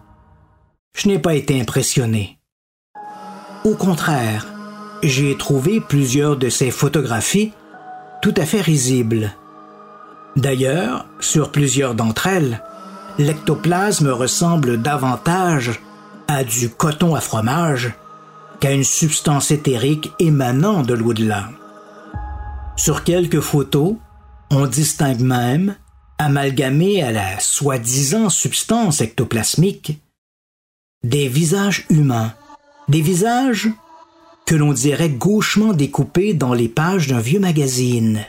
Je 0.96 1.08
n'ai 1.08 1.18
pas 1.18 1.34
été 1.34 1.60
impressionné. 1.60 2.38
Au 3.64 3.74
contraire, 3.74 4.53
j'ai 5.04 5.36
trouvé 5.36 5.80
plusieurs 5.80 6.36
de 6.36 6.48
ces 6.48 6.70
photographies 6.70 7.52
tout 8.22 8.34
à 8.38 8.46
fait 8.46 8.62
risibles. 8.62 9.34
D'ailleurs, 10.34 11.06
sur 11.20 11.52
plusieurs 11.52 11.94
d'entre 11.94 12.26
elles, 12.26 12.62
l'ectoplasme 13.18 14.08
ressemble 14.08 14.80
davantage 14.80 15.80
à 16.26 16.42
du 16.42 16.70
coton 16.70 17.14
à 17.14 17.20
fromage 17.20 17.92
qu'à 18.60 18.72
une 18.72 18.84
substance 18.84 19.50
éthérique 19.50 20.10
émanant 20.18 20.82
de 20.82 20.94
l'au-delà. 20.94 21.50
Sur 22.76 23.04
quelques 23.04 23.40
photos, 23.40 23.96
on 24.50 24.66
distingue 24.66 25.20
même, 25.20 25.76
amalgamé 26.18 27.02
à 27.02 27.12
la 27.12 27.38
soi-disant 27.40 28.30
substance 28.30 29.02
ectoplasmique, 29.02 30.00
des 31.02 31.28
visages 31.28 31.84
humains, 31.90 32.32
des 32.88 33.02
visages 33.02 33.68
que 34.46 34.54
l'on 34.54 34.72
dirait 34.72 35.10
gauchement 35.10 35.72
découpés 35.72 36.34
dans 36.34 36.52
les 36.52 36.68
pages 36.68 37.08
d'un 37.08 37.20
vieux 37.20 37.40
magazine. 37.40 38.24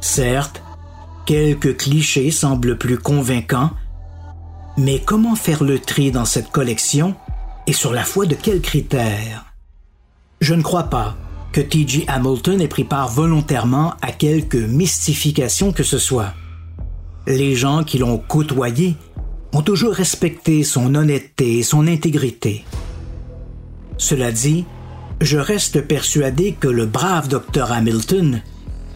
Certes, 0.00 0.62
quelques 1.26 1.76
clichés 1.76 2.30
semblent 2.30 2.76
plus 2.76 2.98
convaincants, 2.98 3.70
mais 4.76 5.00
comment 5.00 5.36
faire 5.36 5.62
le 5.62 5.78
tri 5.78 6.10
dans 6.10 6.24
cette 6.24 6.50
collection 6.50 7.14
et 7.66 7.72
sur 7.72 7.92
la 7.92 8.04
foi 8.04 8.26
de 8.26 8.34
quels 8.34 8.60
critères? 8.60 9.44
Je 10.40 10.54
ne 10.54 10.62
crois 10.62 10.84
pas 10.84 11.16
que 11.52 11.60
T.G. 11.60 12.04
Hamilton 12.08 12.60
ait 12.60 12.68
pris 12.68 12.84
part 12.84 13.08
volontairement 13.08 13.94
à 14.02 14.12
quelque 14.12 14.56
mystification 14.56 15.72
que 15.72 15.82
ce 15.82 15.98
soit. 15.98 16.32
Les 17.26 17.54
gens 17.54 17.84
qui 17.84 17.98
l'ont 17.98 18.18
côtoyé 18.18 18.96
ont 19.52 19.62
toujours 19.62 19.92
respecté 19.92 20.64
son 20.64 20.94
honnêteté 20.94 21.58
et 21.58 21.62
son 21.62 21.86
intégrité. 21.86 22.64
Cela 23.98 24.32
dit, 24.32 24.64
je 25.20 25.38
reste 25.38 25.82
persuadé 25.82 26.56
que 26.58 26.68
le 26.68 26.86
brave 26.86 27.28
docteur 27.28 27.72
Hamilton 27.72 28.42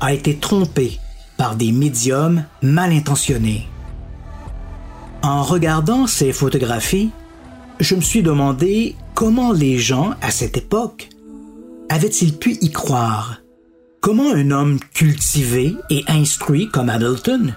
a 0.00 0.12
été 0.12 0.36
trompé 0.36 0.98
par 1.36 1.56
des 1.56 1.72
médiums 1.72 2.44
mal 2.62 2.92
intentionnés. 2.92 3.68
En 5.22 5.42
regardant 5.42 6.06
ces 6.06 6.32
photographies, 6.32 7.10
je 7.80 7.94
me 7.94 8.00
suis 8.00 8.22
demandé 8.22 8.94
comment 9.14 9.52
les 9.52 9.78
gens, 9.78 10.14
à 10.20 10.30
cette 10.30 10.56
époque, 10.56 11.08
avaient-ils 11.88 12.36
pu 12.36 12.56
y 12.60 12.70
croire? 12.70 13.38
Comment 14.00 14.32
un 14.32 14.50
homme 14.50 14.78
cultivé 14.92 15.74
et 15.90 16.04
instruit 16.08 16.68
comme 16.68 16.90
Hamilton 16.90 17.54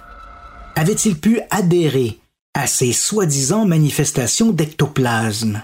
avait-il 0.76 1.18
pu 1.18 1.42
adhérer 1.50 2.20
à 2.54 2.68
ces 2.68 2.94
soi-disant 2.94 3.66
manifestations 3.66 4.52
d'ectoplasme? 4.52 5.64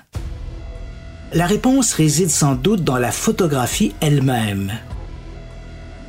La 1.34 1.48
réponse 1.48 1.94
réside 1.94 2.30
sans 2.30 2.56
doute 2.56 2.84
dans 2.84 2.98
la 2.98 3.12
photographie 3.12 3.94
elle-même. 4.02 4.72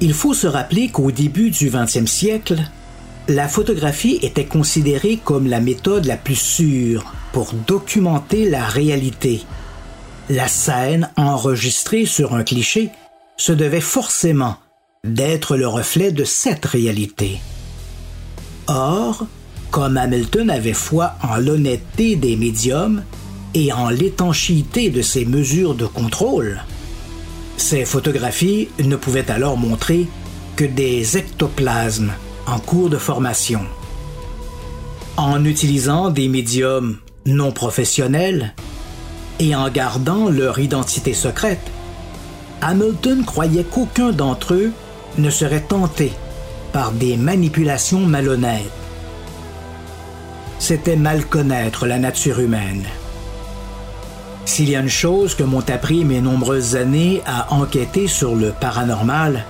Il 0.01 0.13
faut 0.13 0.35
se 0.35 0.47
rappeler 0.47 0.89
qu'au 0.89 1.11
début 1.11 1.51
du 1.51 1.71
XXe 1.71 2.11
siècle, 2.11 2.59
la 3.29 3.49
photographie 3.49 4.19
était 4.23 4.45
considérée 4.45 5.19
comme 5.23 5.47
la 5.47 5.61
méthode 5.61 6.05
la 6.05 6.17
plus 6.17 6.35
sûre 6.39 7.15
pour 7.33 7.53
documenter 7.67 8.49
la 8.51 8.67
réalité 8.67 9.45
la 10.31 10.49
scène 10.49 11.11
enregistrée 11.17 12.07
sur 12.07 12.35
un 12.35 12.45
cliché 12.45 12.91
se 13.37 13.53
devait 13.53 13.81
forcément 13.81 14.57
d'être 15.05 15.57
le 15.57 15.67
reflet 15.67 16.13
de 16.13 16.25
cette 16.25 16.65
réalité. 16.65 17.41
Or, 18.67 19.27
comme 19.71 19.97
Hamilton 19.97 20.51
avait 20.51 20.73
foi 20.73 21.15
en 21.23 21.37
l'honnêteté 21.37 22.17
des 22.17 22.37
médiums 22.37 23.03
et 23.55 23.73
en 23.73 23.89
l'étanchéité 23.89 24.91
de 24.91 25.01
ses 25.01 25.25
mesures 25.25 25.75
de 25.75 25.87
contrôle, 25.87 26.63
ces 27.57 27.85
photographies 27.85 28.69
ne 28.83 28.97
pouvaient 28.97 29.31
alors 29.31 29.57
montrer 29.57 30.07
que 30.57 30.65
des 30.65 31.17
ectoplasmes 31.17 32.13
en 32.47 32.59
cours 32.59 32.91
de 32.91 32.99
formation. 32.99 33.61
En 35.17 35.45
utilisant 35.45 36.11
des 36.11 36.29
médiums 36.29 36.99
non 37.27 37.53
professionnels, 37.53 38.55
et 39.41 39.55
en 39.55 39.69
gardant 39.69 40.29
leur 40.29 40.59
identité 40.59 41.15
secrète, 41.15 41.71
Hamilton 42.61 43.25
croyait 43.25 43.65
qu'aucun 43.65 44.13
d'entre 44.13 44.55
eux 44.55 44.73
ne 45.19 45.31
serait 45.31 45.61
tenté 45.61 46.13
par 46.73 46.93
des 46.93 47.17
manipulations 47.17 48.01
malhonnêtes. 48.01 48.71
C'était 50.59 50.97
mal 50.97 51.25
connaître 51.27 51.87
la 51.87 51.99
nature 51.99 52.41
humaine. 52.41 52.85
S'il 54.47 54.69
y 54.69 54.77
a 54.77 54.81
une 54.81 54.89
chose 54.89 55.35
que 55.35 55.43
m'ont 55.43 55.69
appris 55.69 56.05
mes 56.05 56.21
nombreuses 56.21 56.77
années 56.77 57.23
à 57.27 57.53
enquêter 57.53 58.07
sur 58.07 58.35
le 58.35 58.53
paranormal, 58.53 59.45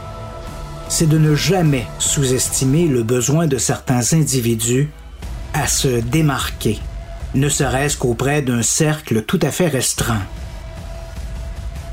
c'est 0.89 1.09
de 1.09 1.19
ne 1.19 1.35
jamais 1.35 1.87
sous-estimer 1.99 2.87
le 2.87 3.03
besoin 3.03 3.47
de 3.47 3.59
certains 3.59 4.13
individus 4.13 4.91
à 5.53 5.67
se 5.67 6.01
démarquer 6.01 6.79
ne 7.35 7.49
serait-ce 7.49 7.97
qu'auprès 7.97 8.43
d'un 8.43 8.63
cercle 8.63 9.23
tout 9.23 9.41
à 9.43 9.51
fait 9.51 9.67
restreint. 9.67 10.23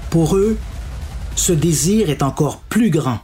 Pour 0.10 0.36
eux, 0.36 0.58
ce 1.36 1.52
désir 1.52 2.10
est 2.10 2.22
encore 2.22 2.58
plus 2.58 2.90
grand 2.90 3.20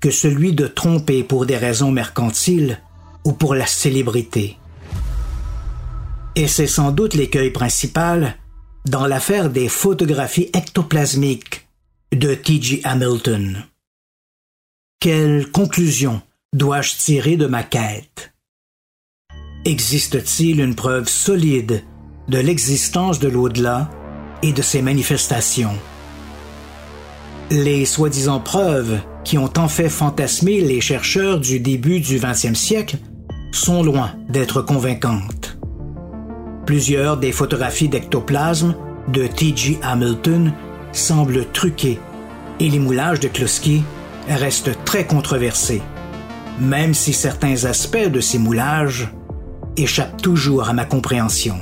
que 0.00 0.10
celui 0.10 0.52
de 0.52 0.66
tromper 0.66 1.22
pour 1.22 1.46
des 1.46 1.56
raisons 1.56 1.92
mercantiles 1.92 2.80
ou 3.24 3.32
pour 3.32 3.54
la 3.54 3.66
célébrité. 3.66 4.58
Et 6.34 6.48
c'est 6.48 6.66
sans 6.66 6.90
doute 6.90 7.14
l'écueil 7.14 7.50
principal 7.50 8.36
dans 8.84 9.06
l'affaire 9.06 9.50
des 9.50 9.68
photographies 9.68 10.50
ectoplasmiques 10.54 11.68
de 12.12 12.34
T.G. 12.34 12.80
Hamilton. 12.84 13.64
Quelle 15.00 15.50
conclusion 15.50 16.20
dois-je 16.52 16.96
tirer 16.96 17.36
de 17.36 17.46
ma 17.46 17.62
quête? 17.62 18.32
Existe-t-il 19.64 20.60
une 20.60 20.74
preuve 20.74 21.08
solide 21.08 21.84
de 22.28 22.38
l'existence 22.38 23.18
de 23.20 23.28
l'au-delà 23.28 23.90
et 24.42 24.52
de 24.52 24.62
ses 24.62 24.82
manifestations? 24.82 25.78
Les 27.50 27.84
soi-disant 27.84 28.40
preuves 28.40 29.00
qui 29.24 29.38
ont 29.38 29.52
en 29.56 29.68
fait 29.68 29.88
fantasmer 29.88 30.60
les 30.60 30.80
chercheurs 30.80 31.38
du 31.38 31.60
début 31.60 32.00
du 32.00 32.18
XXe 32.18 32.58
siècle 32.58 32.98
sont 33.52 33.82
loin 33.82 34.14
d'être 34.28 34.62
convaincantes. 34.62 35.58
Plusieurs 36.66 37.16
des 37.16 37.32
photographies 37.32 37.88
d'ectoplasme 37.88 38.76
de 39.08 39.26
T.G. 39.26 39.80
Hamilton 39.82 40.52
semblent 40.92 41.46
truquées 41.52 41.98
et 42.60 42.68
les 42.68 42.78
moulages 42.78 43.18
de 43.18 43.26
Kloski 43.28 43.82
restent 44.28 44.84
très 44.84 45.04
controversés, 45.04 45.82
même 46.60 46.94
si 46.94 47.12
certains 47.12 47.64
aspects 47.64 48.08
de 48.08 48.20
ces 48.20 48.38
moulages 48.38 49.12
échappent 49.76 50.22
toujours 50.22 50.68
à 50.68 50.72
ma 50.72 50.84
compréhension. 50.84 51.56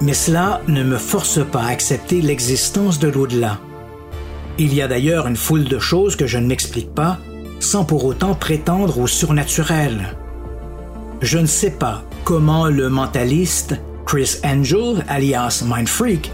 Mais 0.00 0.14
cela 0.14 0.62
ne 0.66 0.82
me 0.82 0.96
force 0.96 1.40
pas 1.44 1.64
à 1.64 1.68
accepter 1.68 2.22
l'existence 2.22 2.98
de 2.98 3.08
l'au-delà. 3.08 3.58
Il 4.58 4.72
y 4.72 4.80
a 4.80 4.88
d'ailleurs 4.88 5.26
une 5.26 5.36
foule 5.36 5.64
de 5.64 5.78
choses 5.78 6.16
que 6.16 6.26
je 6.26 6.38
ne 6.38 6.46
m'explique 6.46 6.94
pas 6.94 7.18
sans 7.60 7.84
pour 7.84 8.04
autant 8.04 8.34
prétendre 8.34 8.98
au 8.98 9.06
surnaturel. 9.06 10.16
Je 11.20 11.38
ne 11.38 11.46
sais 11.46 11.70
pas 11.70 12.04
comment 12.24 12.68
le 12.68 12.88
mentaliste 12.88 13.76
Chris 14.06 14.36
Angel, 14.44 15.04
alias 15.08 15.62
Mindfreak, 15.66 16.30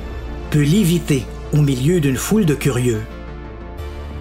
peut 0.50 0.62
l'éviter 0.62 1.24
au 1.52 1.58
milieu 1.62 2.00
d'une 2.00 2.16
foule 2.16 2.46
de 2.46 2.54
curieux. 2.54 3.02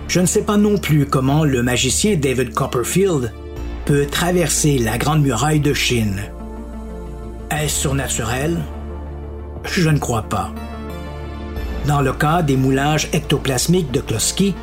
Je 0.07 0.19
ne 0.19 0.25
sais 0.25 0.41
pas 0.41 0.57
non 0.57 0.79
plus 0.79 1.05
comment 1.05 1.45
le 1.45 1.61
magicien 1.61 2.15
David 2.15 2.53
Copperfield 2.53 3.31
peut 3.85 4.07
traverser 4.07 4.79
la 4.79 4.97
Grande 4.97 5.21
Muraille 5.21 5.59
de 5.59 5.73
Chine. 5.73 6.23
Est-ce 7.51 7.81
surnaturel? 7.81 8.57
Je 9.63 9.89
ne 9.89 9.99
crois 9.99 10.23
pas. 10.23 10.51
Dans 11.85 12.01
le 12.01 12.13
cas 12.13 12.41
des 12.41 12.57
moulages 12.57 13.09
ectoplasmiques 13.13 13.91
de 13.91 14.01
Kloski, 14.01 14.55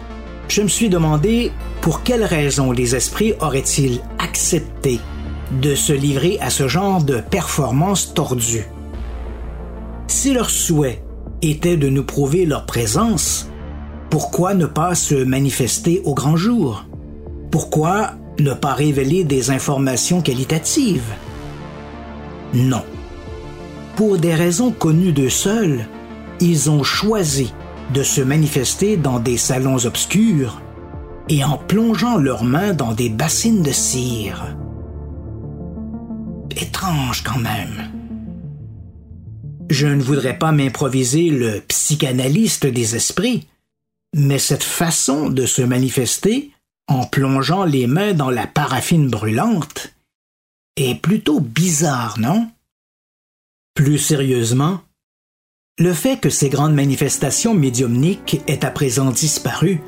je 0.48 0.62
me 0.62 0.68
suis 0.68 0.88
demandé 0.88 1.52
pour 1.80 2.02
quelles 2.02 2.24
raisons 2.24 2.72
les 2.72 2.96
esprits 2.96 3.34
auraient-ils 3.40 4.00
accepté 4.18 5.00
de 5.50 5.74
se 5.74 5.92
livrer 5.92 6.38
à 6.40 6.50
ce 6.50 6.68
genre 6.68 7.02
de 7.02 7.20
performance 7.20 8.14
tordue. 8.14 8.66
Si 10.08 10.32
leur 10.32 10.50
souhait 10.50 11.02
était 11.42 11.76
de 11.76 11.88
nous 11.88 12.04
prouver 12.04 12.46
leur 12.46 12.66
présence, 12.66 13.48
pourquoi 14.10 14.54
ne 14.54 14.66
pas 14.66 14.94
se 14.94 15.14
manifester 15.14 16.00
au 16.04 16.14
grand 16.14 16.36
jour? 16.36 16.84
Pourquoi 17.50 18.12
ne 18.38 18.52
pas 18.52 18.74
révéler 18.74 19.24
des 19.24 19.50
informations 19.50 20.20
qualitatives? 20.20 21.12
Non. 22.54 22.82
Pour 23.94 24.18
des 24.18 24.34
raisons 24.34 24.72
connues 24.72 25.12
d'eux 25.12 25.30
seuls, 25.30 25.86
ils 26.40 26.70
ont 26.70 26.82
choisi 26.82 27.52
de 27.94 28.02
se 28.02 28.20
manifester 28.20 28.96
dans 28.96 29.20
des 29.20 29.36
salons 29.36 29.84
obscurs 29.86 30.60
et 31.28 31.44
en 31.44 31.56
plongeant 31.56 32.16
leurs 32.16 32.44
mains 32.44 32.72
dans 32.72 32.92
des 32.92 33.08
bassines 33.08 33.62
de 33.62 33.72
cire 33.72 34.56
étrange 36.56 37.22
quand 37.22 37.38
même. 37.38 37.90
Je 39.70 39.86
ne 39.86 40.02
voudrais 40.02 40.38
pas 40.38 40.52
m'improviser 40.52 41.30
le 41.30 41.60
psychanalyste 41.60 42.66
des 42.66 42.96
esprits, 42.96 43.46
mais 44.14 44.38
cette 44.38 44.62
façon 44.62 45.28
de 45.28 45.44
se 45.44 45.62
manifester 45.62 46.52
en 46.88 47.04
plongeant 47.04 47.64
les 47.64 47.86
mains 47.86 48.14
dans 48.14 48.30
la 48.30 48.46
paraffine 48.46 49.08
brûlante 49.08 49.92
est 50.76 50.94
plutôt 50.94 51.40
bizarre, 51.40 52.18
non? 52.18 52.48
Plus 53.74 53.98
sérieusement, 53.98 54.80
le 55.78 55.92
fait 55.92 56.18
que 56.18 56.30
ces 56.30 56.48
grandes 56.48 56.74
manifestations 56.74 57.54
médiumniques 57.54 58.40
aient 58.46 58.64
à 58.64 58.70
présent 58.70 59.10
disparu 59.10 59.80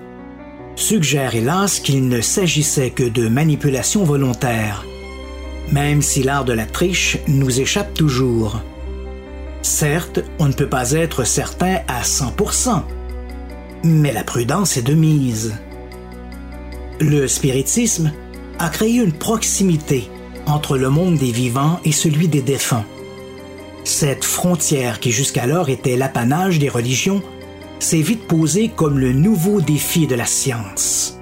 suggère 0.77 1.35
hélas 1.35 1.81
qu'il 1.81 2.09
ne 2.09 2.21
s'agissait 2.21 2.91
que 2.91 3.09
de 3.09 3.29
manipulations 3.29 4.05
volontaires 4.05 4.85
même 5.73 6.03
si 6.03 6.23
l'art 6.23 6.45
de 6.45 6.53
la 6.53 6.67
triche 6.67 7.19
nous 7.27 7.61
échappe 7.61 7.95
toujours. 7.95 8.61
Certes, 9.63 10.21
on 10.39 10.47
ne 10.47 10.53
peut 10.53 10.69
pas 10.69 10.93
être 10.93 11.25
certain 11.25 11.79
à 11.89 12.03
100%, 12.03 12.83
mais 13.85 14.13
la 14.13 14.25
prudence 14.25 14.77
est 14.77 14.83
de 14.83 14.95
mise. 14.95 15.55
Le 17.01 17.29
spiritisme 17.29 18.13
a 18.59 18.69
créé 18.71 18.97
une 18.97 19.13
proximité 19.13 20.09
entre 20.47 20.79
le 20.79 20.91
monde 20.91 21.19
des 21.19 21.31
vivants 21.31 21.81
et 21.85 21.93
celui 21.93 22.29
des 22.29 22.43
défunts. 22.43 22.85
Cette 23.85 24.25
frontière 24.25 25.01
qui 25.01 25.13
jusqu'alors 25.13 25.69
était 25.69 25.97
l'apanage 25.97 26.59
des 26.59 26.69
religions 26.69 27.23
s'est 27.79 28.01
vite 28.01 28.27
posée 28.27 28.71
comme 28.75 28.99
le 28.99 29.13
nouveau 29.13 29.61
défi 29.61 30.07
de 30.07 30.15
la 30.15 30.27
science. 30.27 31.19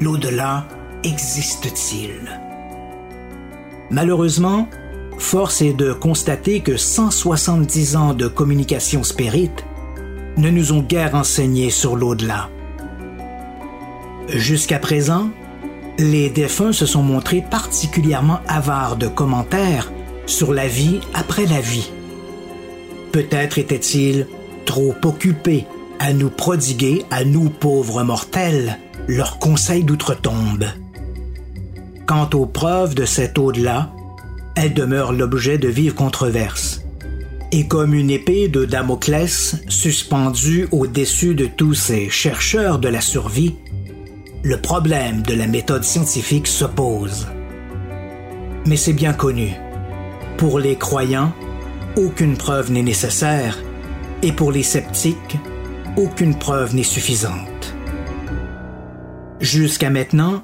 L'au-delà 0.00 0.66
existe-t-il? 1.04 2.41
Malheureusement, 3.92 4.68
force 5.18 5.60
est 5.60 5.74
de 5.74 5.92
constater 5.92 6.60
que 6.60 6.78
170 6.78 7.96
ans 7.96 8.14
de 8.14 8.26
communication 8.26 9.04
spirite 9.04 9.64
ne 10.38 10.48
nous 10.48 10.72
ont 10.72 10.80
guère 10.80 11.14
enseigné 11.14 11.68
sur 11.68 11.94
l'au-delà. 11.94 12.48
Jusqu'à 14.28 14.78
présent, 14.78 15.28
les 15.98 16.30
défunts 16.30 16.72
se 16.72 16.86
sont 16.86 17.02
montrés 17.02 17.44
particulièrement 17.48 18.40
avares 18.48 18.96
de 18.96 19.08
commentaires 19.08 19.92
sur 20.24 20.54
la 20.54 20.68
vie 20.68 21.00
après 21.12 21.44
la 21.44 21.60
vie. 21.60 21.92
Peut-être 23.12 23.58
étaient-ils 23.58 24.26
trop 24.64 24.94
occupés 25.04 25.66
à 25.98 26.14
nous 26.14 26.30
prodiguer, 26.30 27.04
à 27.10 27.24
nous 27.24 27.50
pauvres 27.50 28.02
mortels, 28.04 28.78
leurs 29.06 29.38
conseils 29.38 29.84
d'outre-tombe. 29.84 30.64
Quant 32.12 32.28
aux 32.34 32.44
preuves 32.44 32.94
de 32.94 33.06
cet 33.06 33.38
au-delà, 33.38 33.90
elles 34.54 34.74
demeurent 34.74 35.14
l'objet 35.14 35.56
de 35.56 35.68
vives 35.68 35.94
controverses. 35.94 36.82
Et 37.52 37.66
comme 37.66 37.94
une 37.94 38.10
épée 38.10 38.48
de 38.48 38.66
Damoclès 38.66 39.56
suspendue 39.66 40.68
au-dessus 40.72 41.34
de 41.34 41.46
tous 41.46 41.72
ces 41.72 42.10
chercheurs 42.10 42.78
de 42.78 42.88
la 42.88 43.00
survie, 43.00 43.54
le 44.42 44.58
problème 44.58 45.22
de 45.22 45.32
la 45.32 45.46
méthode 45.46 45.84
scientifique 45.84 46.48
se 46.48 46.66
pose. 46.66 47.28
Mais 48.66 48.76
c'est 48.76 48.92
bien 48.92 49.14
connu. 49.14 49.52
Pour 50.36 50.58
les 50.58 50.76
croyants, 50.76 51.32
aucune 51.96 52.36
preuve 52.36 52.70
n'est 52.70 52.82
nécessaire, 52.82 53.58
et 54.20 54.32
pour 54.32 54.52
les 54.52 54.64
sceptiques, 54.64 55.38
aucune 55.96 56.34
preuve 56.34 56.74
n'est 56.74 56.82
suffisante. 56.82 57.74
Jusqu'à 59.40 59.88
maintenant, 59.88 60.42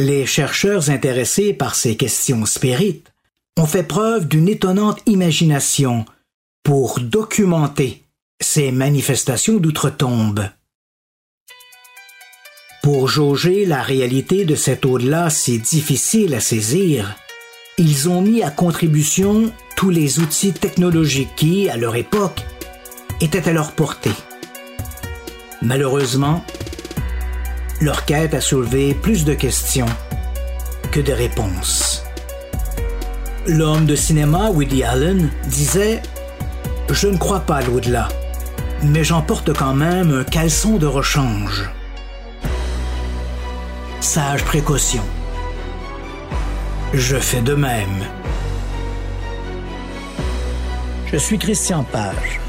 les 0.00 0.24
chercheurs 0.24 0.88
intéressés 0.88 1.52
par 1.52 1.74
ces 1.74 1.94
questions 1.94 2.46
spirites 2.46 3.12
ont 3.58 3.66
fait 3.66 3.82
preuve 3.82 4.26
d'une 4.26 4.48
étonnante 4.48 5.02
imagination 5.04 6.06
pour 6.62 7.00
documenter 7.00 8.02
ces 8.40 8.72
manifestations 8.72 9.58
d'outre-tombe. 9.58 10.48
Pour 12.82 13.08
jauger 13.08 13.66
la 13.66 13.82
réalité 13.82 14.46
de 14.46 14.54
cet 14.54 14.86
au-delà 14.86 15.28
si 15.28 15.58
difficile 15.58 16.34
à 16.34 16.40
saisir, 16.40 17.14
ils 17.76 18.08
ont 18.08 18.22
mis 18.22 18.42
à 18.42 18.50
contribution 18.50 19.52
tous 19.76 19.90
les 19.90 20.18
outils 20.18 20.54
technologiques 20.54 21.36
qui, 21.36 21.68
à 21.68 21.76
leur 21.76 21.94
époque, 21.96 22.40
étaient 23.20 23.46
à 23.46 23.52
leur 23.52 23.72
portée. 23.72 24.16
Malheureusement, 25.60 26.42
leur 27.80 28.04
quête 28.04 28.34
a 28.34 28.40
soulevé 28.40 28.94
plus 28.94 29.24
de 29.24 29.32
questions 29.32 29.86
que 30.92 31.00
de 31.00 31.12
réponses. 31.12 32.04
L'homme 33.46 33.86
de 33.86 33.96
cinéma 33.96 34.50
Woody 34.50 34.84
Allen 34.84 35.30
disait 35.46 36.02
Je 36.90 37.08
ne 37.08 37.16
crois 37.16 37.40
pas 37.40 37.56
à 37.56 37.62
l'au-delà, 37.62 38.08
mais 38.82 39.02
j'emporte 39.02 39.54
quand 39.54 39.74
même 39.74 40.12
un 40.12 40.24
caleçon 40.24 40.76
de 40.76 40.86
rechange. 40.86 41.70
Sage 44.00 44.44
précaution. 44.44 45.02
Je 46.92 47.16
fais 47.16 47.40
de 47.40 47.54
même. 47.54 48.04
Je 51.06 51.16
suis 51.16 51.38
Christian 51.38 51.84
Page. 51.84 52.40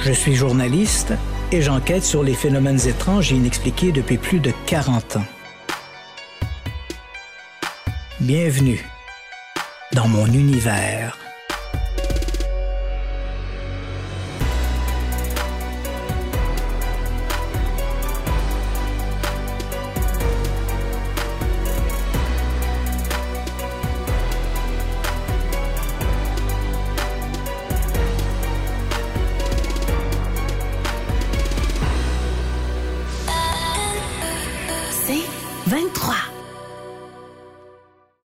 Je 0.00 0.12
suis 0.12 0.34
journaliste 0.34 1.14
et 1.52 1.62
j'enquête 1.62 2.04
sur 2.04 2.22
les 2.22 2.34
phénomènes 2.34 2.80
étranges 2.86 3.32
et 3.32 3.36
inexpliqués 3.36 3.92
depuis 3.92 4.18
plus 4.18 4.40
de 4.40 4.52
40 4.66 5.16
ans. 5.16 5.26
Bienvenue 8.20 8.84
dans 9.92 10.08
mon 10.08 10.26
univers. 10.26 11.16